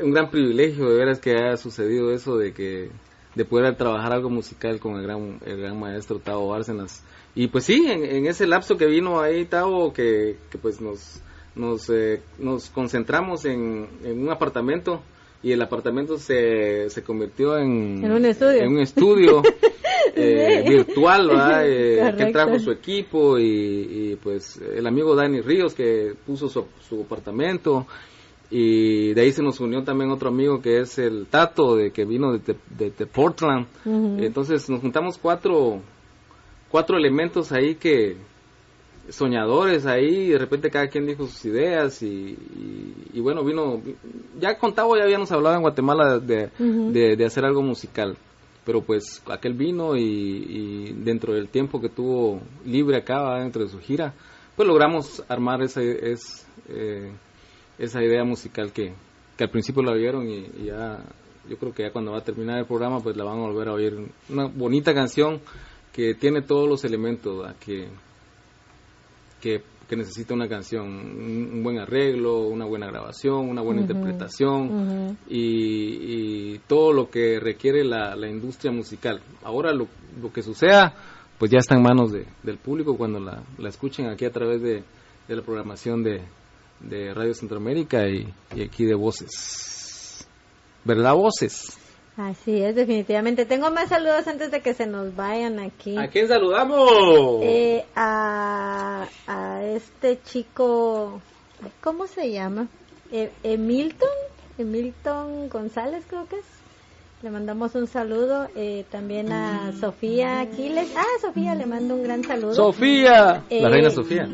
[0.02, 2.90] un gran privilegio de veras que haya sucedido eso de que
[3.34, 7.02] de poder trabajar algo musical con el gran el gran maestro Tavo Bárcenas
[7.34, 11.20] y pues sí en, en ese lapso que vino ahí Tavo que, que pues nos
[11.54, 15.02] nos eh, nos concentramos en, en un apartamento
[15.42, 18.60] y el apartamento se, se convirtió en, En un estudio.
[18.62, 19.42] en un estudio
[20.16, 21.62] eh, virtual, ¿verdad?
[21.68, 26.66] Eh, que trajo su equipo y, y, pues el amigo Dani Ríos que puso su,
[26.88, 27.86] su apartamento
[28.50, 32.04] y de ahí se nos unió también otro amigo que es el Tato de que
[32.04, 33.66] vino de, de- de Portland.
[34.24, 35.80] Entonces nos juntamos cuatro
[36.70, 38.16] cuatro elementos ahí que
[39.10, 43.80] soñadores ahí y de repente cada quien dijo sus ideas y, y- y bueno vino
[44.38, 46.50] ya con Tavo ya habíamos hablado en Guatemala de,
[46.92, 48.16] de, de hacer algo musical
[48.66, 53.70] pero pues aquel vino y, y dentro del tiempo que tuvo libre acá dentro de
[53.70, 54.12] su gira
[54.56, 57.10] pues logramos armar esa es, eh,
[57.78, 58.92] esa idea musical que,
[59.36, 60.98] que al principio la vieron y, y ya
[61.48, 63.68] yo creo que ya cuando va a terminar el programa pues la van a volver
[63.68, 63.96] a oír
[64.28, 65.40] una bonita canción
[65.92, 67.54] que tiene todos los elementos ¿va?
[67.54, 67.88] que
[69.40, 75.16] que, que necesita una canción, un, un buen arreglo, una buena grabación, una buena interpretación
[75.28, 79.20] y, y todo lo que requiere la, la industria musical.
[79.44, 79.86] Ahora lo,
[80.20, 80.92] lo que suceda,
[81.38, 84.60] pues ya está en manos de- del público cuando la, la escuchen aquí a través
[84.60, 84.82] de,
[85.28, 86.20] de la programación de,
[86.80, 90.26] de Radio Centroamérica y, y aquí de Voces.
[90.84, 91.76] ¿Verdad, Voces?
[92.16, 93.46] Así es, definitivamente.
[93.46, 95.96] Tengo más saludos antes de que se nos vayan aquí.
[95.96, 97.40] ¿A quién saludamos?
[97.42, 101.20] Eh, a, a este chico,
[101.80, 102.66] ¿cómo se llama?
[103.12, 104.08] E- Emilton,
[104.58, 106.44] Emilton González creo que es.
[107.22, 108.48] Le mandamos un saludo.
[108.56, 110.92] Eh, también a Sofía Aquiles.
[110.96, 112.54] Ah, Sofía, le mando un gran saludo.
[112.54, 113.44] Sofía.
[113.50, 114.28] Eh, La reina Sofía.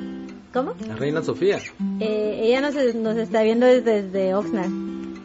[0.54, 0.72] ¿Cómo?
[0.88, 1.58] La reina Sofía.
[2.00, 4.70] Eh, ella nos, nos está viendo desde, desde Oxnard.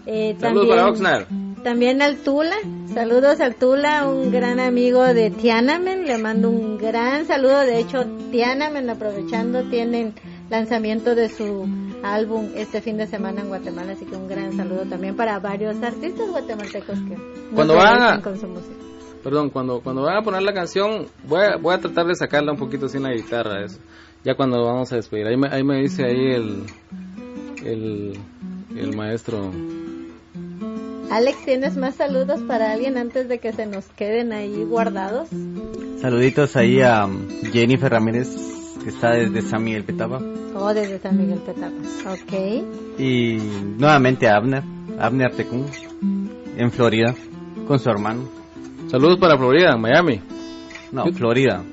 [0.07, 1.25] Eh, Saludos para Oxnard.
[1.63, 2.55] También al Tula,
[2.93, 8.05] saludos al Tula, un gran amigo de Tiananmen, le mando un gran saludo, de hecho
[8.31, 10.13] Tiananmen aprovechando tienen
[10.49, 11.67] lanzamiento de su
[12.01, 15.75] álbum este fin de semana en Guatemala, así que un gran saludo también para varios
[15.83, 17.17] artistas guatemaltecos que
[17.53, 18.73] Cuando van a- con su música.
[19.21, 22.53] Perdón, cuando, cuando van a poner la canción, voy a, voy a tratar de sacarla
[22.53, 23.77] un poquito sin la guitarra, eso.
[24.23, 25.27] Ya cuando vamos a despedir.
[25.27, 26.63] Ahí me, ahí me dice ahí el,
[27.63, 28.19] el,
[28.75, 29.51] el maestro.
[31.09, 35.29] Alex, ¿tienes más saludos para alguien antes de que se nos queden ahí guardados?
[36.01, 37.09] Saluditos ahí a
[37.51, 38.29] Jennifer Ramírez,
[38.83, 40.21] que está desde San Miguel Petapa.
[40.55, 41.75] Oh, desde San Miguel Petapa.
[42.11, 42.99] Ok.
[42.99, 43.37] Y
[43.77, 44.63] nuevamente a Abner,
[44.99, 45.65] Abner Tecún,
[46.57, 47.15] en Florida,
[47.67, 48.29] con su hermano.
[48.91, 50.21] Saludos para Florida, Miami.
[50.91, 51.63] No, Florida.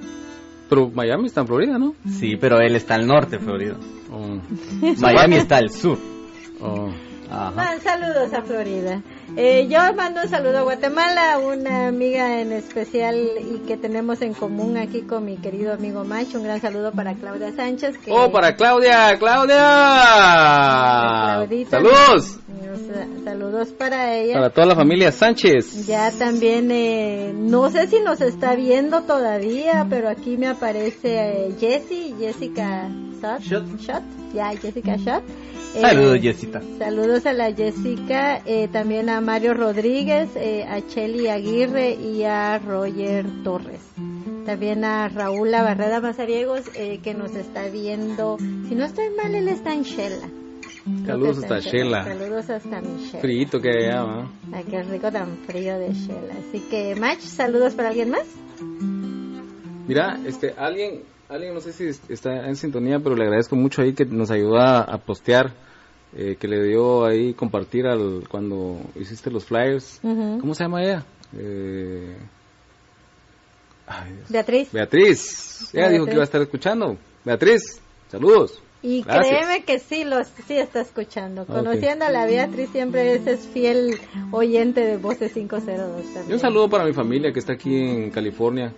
[0.68, 1.94] Pero Miami está en Florida, ¿no?
[2.09, 3.76] Sí, pero él está al norte de Florida.
[4.12, 4.38] Oh,
[5.01, 5.98] Miami está al sur.
[6.60, 6.90] oh.
[7.30, 7.50] Ajá.
[7.50, 9.02] Man, saludos a Florida.
[9.36, 14.32] Eh, yo mando un saludo a Guatemala, una amiga en especial y que tenemos en
[14.34, 16.38] común aquí con mi querido amigo Macho.
[16.38, 17.98] Un gran saludo para Claudia Sánchez.
[17.98, 19.56] Que Oh, para Claudia, Claudia.
[21.36, 22.38] Claudita, Saludos.
[22.38, 24.34] nos- Saludos para ella.
[24.34, 25.86] Para toda la familia Sánchez.
[25.86, 31.54] Ya también, eh, no sé si nos está viendo todavía, pero aquí me aparece eh,
[31.58, 32.88] Jessie, Jessica
[33.20, 33.40] Shot.
[33.43, 33.80] Shot.
[33.80, 34.02] Shot,
[34.34, 35.22] Ya, Jessica Shot.
[35.74, 36.62] Eh, Saludos, Jessita.
[36.78, 42.59] Saludos a la Jessica, eh, también a Mario Rodríguez, eh, a Cheli Aguirre y a
[42.59, 43.82] Roger Torres.
[44.47, 48.38] También a Raúl Barrera Mazariegos, eh, que nos está viendo.
[48.38, 50.28] Si no estoy mal, él está en Shela.
[51.05, 52.05] Saludos hasta Shela.
[52.05, 53.20] Saludos hasta mi Shela.
[53.20, 54.30] Frito que allá, ¿va?
[54.52, 56.34] Ay, qué rico tan frío de Shela.
[56.48, 58.24] Así que, Match, saludos para alguien más.
[59.88, 63.92] Mira, este, alguien, alguien no sé si está en sintonía, pero le agradezco mucho ahí
[63.94, 65.52] que nos ayudó a, a postear,
[66.16, 69.98] eh, que le dio ahí compartir al cuando hiciste los flyers.
[70.02, 71.04] ¿Cómo se llama ella?
[71.36, 72.16] Eh,
[73.86, 74.20] ay.
[74.28, 74.72] Beatriz.
[74.72, 75.74] Beatriz.
[75.74, 76.96] Ella dijo que iba a estar escuchando.
[77.24, 77.80] Beatriz,
[78.10, 78.62] saludos.
[78.82, 79.26] Y Gracias.
[79.28, 81.42] créeme que sí, los, sí está escuchando.
[81.42, 81.48] Ok.
[81.48, 83.98] Conociendo a la Beatriz, siempre es, es fiel
[84.30, 86.30] oyente de Voces 502 también.
[86.30, 88.72] Y un saludo para mi familia que está aquí en California.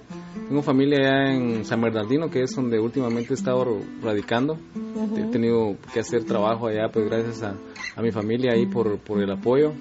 [0.49, 4.55] Tengo familia allá en San Bernardino, que es donde últimamente he estado radicando.
[4.95, 5.17] Ujú.
[5.19, 7.55] He tenido que hacer trabajo allá, pues gracias a,
[7.97, 9.73] a mi familia ahí por, por el apoyo.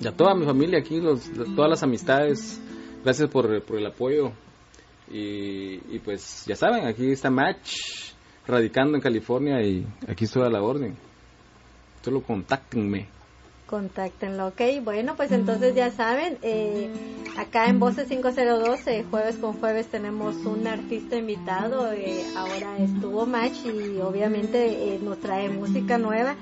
[0.00, 2.60] Y a toda mi familia aquí, los, todas las amistades,
[3.04, 4.32] gracias por, por el apoyo.
[5.10, 8.13] Y, y pues ya saben, aquí está Match,
[8.46, 10.96] radicando en California y aquí estoy a la orden.
[12.02, 13.06] Solo contáctenme.
[13.66, 14.60] Contáctenlo, ok.
[14.82, 16.90] Bueno, pues entonces ya saben, eh,
[17.38, 21.90] acá en Voces 502, eh, jueves con jueves tenemos un artista invitado.
[21.92, 26.36] eh, ahora estuvo Match y obviamente eh, nos trae música nueva.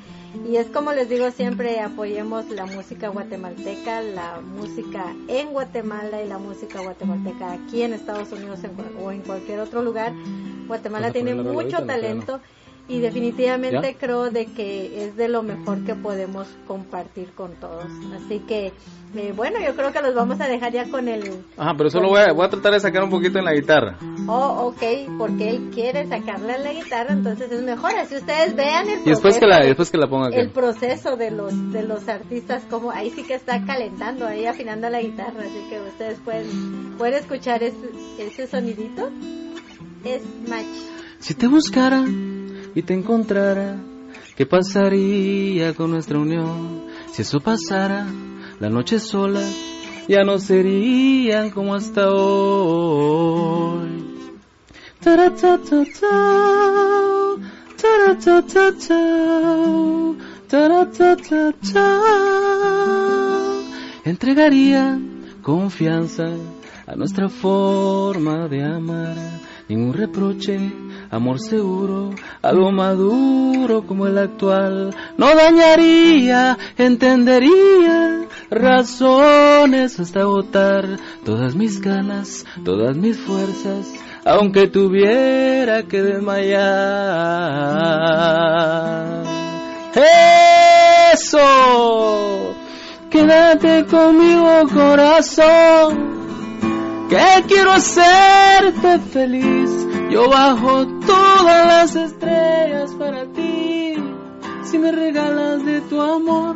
[0.48, 6.28] Y es como les digo siempre, apoyemos la música guatemalteca, la música en Guatemala y
[6.28, 10.12] la música guatemalteca aquí en Estados Unidos en o en cualquier otro lugar.
[10.66, 12.40] Guatemala tiene mucho ¿no?
[12.92, 13.98] Y definitivamente ¿Ya?
[13.98, 17.86] creo de que es de lo mejor que podemos compartir con todos.
[18.14, 18.72] Así que,
[19.16, 21.42] eh, bueno, yo creo que los vamos a dejar ya con el...
[21.56, 23.96] Ajá, pero solo voy a, voy a tratar de sacar un poquito en la guitarra.
[24.28, 24.82] Oh, ok,
[25.16, 27.92] porque él quiere sacarle a la guitarra, entonces es mejor.
[27.98, 30.36] Así ustedes vean el Y después que la, después que la ponga aquí.
[30.36, 34.90] el proceso de los de los artistas como ahí sí que está calentando ahí afinando
[34.90, 37.76] la guitarra así que ustedes pueden pueden escuchar ese,
[38.18, 39.08] ese sonidito
[40.04, 40.66] es match
[41.20, 42.04] Si te buscara
[42.74, 43.76] y te encontrara,
[44.36, 46.82] ¿qué pasaría con nuestra unión?
[47.12, 48.06] Si eso pasara,
[48.60, 49.50] las noches solas
[50.08, 53.88] ya no serían como hasta hoy.
[64.04, 65.00] Entregaría
[65.42, 66.24] confianza
[66.86, 69.16] a nuestra forma de amar.
[69.68, 70.58] Ningún reproche,
[71.12, 72.10] amor seguro,
[72.40, 74.96] algo maduro como el actual.
[75.18, 80.88] No dañaría, entendería razones hasta agotar
[81.24, 83.92] todas mis ganas, todas mis fuerzas,
[84.24, 86.72] aunque tuviera que desmayar.
[91.12, 92.54] ¡Eso!
[93.10, 96.22] Quédate conmigo, corazón.
[97.10, 99.91] Que quiero hacerte feliz.
[100.12, 103.94] Yo bajo todas las estrellas para ti.
[104.62, 106.54] Si me regalas de tu amor,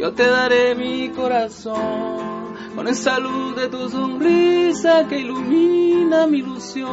[0.00, 2.56] yo te daré mi corazón.
[2.74, 6.88] Con esa luz de tu sonrisa que ilumina mi ilusión.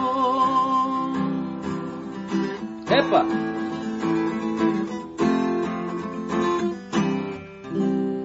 [2.88, 3.26] ¡Epa!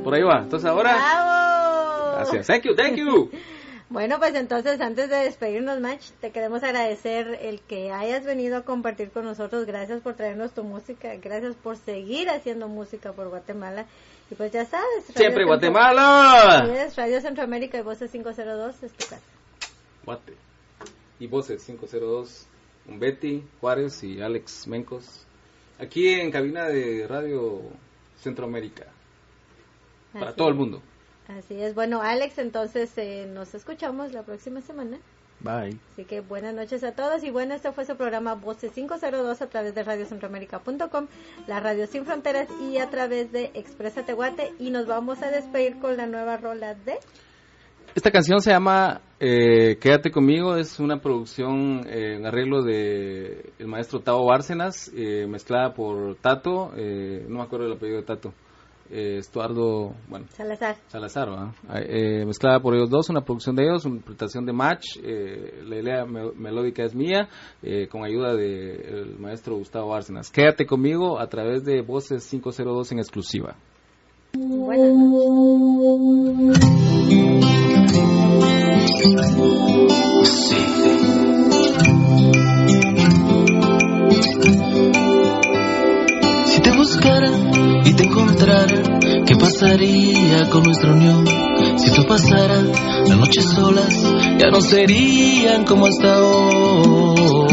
[0.05, 0.43] Por ahí va.
[0.43, 0.95] Entonces ahora.
[0.95, 2.17] ¡Bravo!
[2.17, 2.47] Gracias.
[2.47, 3.31] Thank you, thank you.
[3.93, 8.63] Bueno, pues entonces antes de despedirnos, Match, te queremos agradecer el que hayas venido a
[8.63, 9.67] compartir con nosotros.
[9.67, 11.15] Gracias por traernos tu música.
[11.17, 13.85] Gracias por seguir haciendo música por Guatemala.
[14.31, 15.05] Y pues ya sabes.
[15.09, 16.75] Radio Siempre Centro- Guatemala.
[16.85, 19.21] Es, Radio Centroamérica y Voces 502 es tu casa.
[20.07, 20.35] Guate.
[21.21, 22.47] Y voces 502,
[22.89, 25.27] un Betty, Juárez y Alex Mencos.
[25.79, 27.61] Aquí en cabina de Radio
[28.21, 28.87] Centroamérica.
[30.13, 30.83] Para Así todo el mundo.
[31.29, 31.75] Así es.
[31.75, 34.99] Bueno, Alex, entonces eh, nos escuchamos la próxima semana.
[35.43, 35.77] Bye.
[35.93, 39.47] Así que buenas noches a todos y bueno, este fue su programa Voces 502 a
[39.49, 41.07] través de radiocentroamérica.com,
[41.49, 45.79] la radio sin fronteras y a través de Expresa Tehuate y nos vamos a despedir
[45.81, 46.99] con la nueva rola de...
[47.95, 53.67] Esta canción se llama eh, Quédate conmigo, es una producción, eh, un arreglo de el
[53.67, 58.33] maestro Tavo Bárcenas, eh, mezclada por Tato, eh, no me acuerdo el apellido de Tato,
[58.93, 60.77] eh, Estuardo, bueno, Salazar.
[60.89, 61.29] Salazar.
[61.75, 65.77] Eh, mezclada por ellos dos, una producción de ellos, una interpretación de Match, eh, la
[65.81, 67.29] idea me- melódica es mía,
[67.63, 70.31] eh, con ayuda del maestro Gustavo Bárcenas.
[70.31, 73.57] Quédate conmigo a través de Voces 502 en exclusiva.
[74.35, 76.63] Buenas noches.
[86.47, 87.31] Si te buscara
[88.03, 88.83] te encontrara,
[89.27, 91.25] ¿qué pasaría con nuestra unión?
[91.77, 92.65] Si tú pasaras
[93.07, 94.03] la noche solas,
[94.39, 97.47] ya no serían como hasta hoy.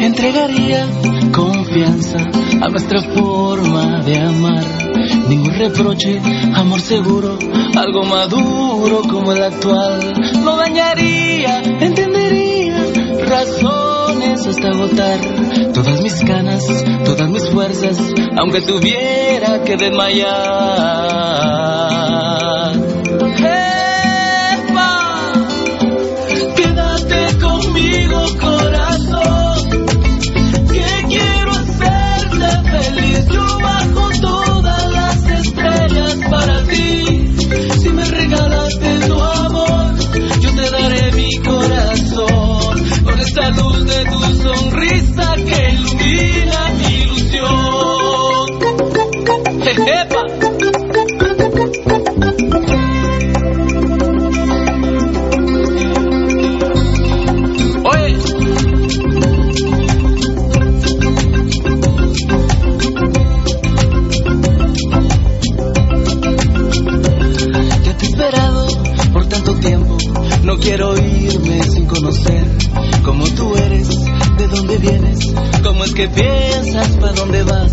[0.00, 0.86] Entregaría
[1.36, 2.18] confianza
[2.62, 4.64] a nuestra forma de amar.
[5.28, 6.20] Ningún reproche,
[6.54, 7.38] amor seguro,
[7.76, 10.14] algo maduro como el actual.
[10.42, 12.46] No dañaría, entendería
[13.26, 15.20] razones hasta agotar
[15.74, 16.64] todas mis ganas,
[17.04, 17.98] todas mis fuerzas,
[18.38, 20.26] aunque tuviera que desmayar.
[75.66, 77.72] Cómo es que piensas, para dónde vas.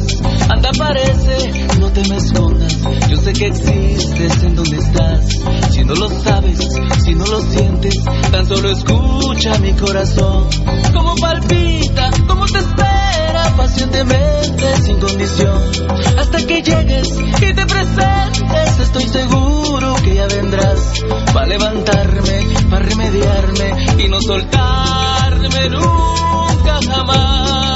[0.49, 2.75] Anda, parece, no te me escondas.
[3.07, 5.27] Yo sé que existes en donde estás.
[5.71, 6.57] Si no lo sabes,
[7.03, 7.95] si no lo sientes,
[8.31, 10.47] tan solo escucha mi corazón.
[10.93, 15.61] Cómo palpita, cómo te espera pacientemente, sin condición.
[16.17, 21.03] Hasta que llegues y te presentes, estoy seguro que ya vendrás.
[21.31, 22.39] para levantarme,
[22.69, 27.72] para remediarme y no soltarme nunca jamás.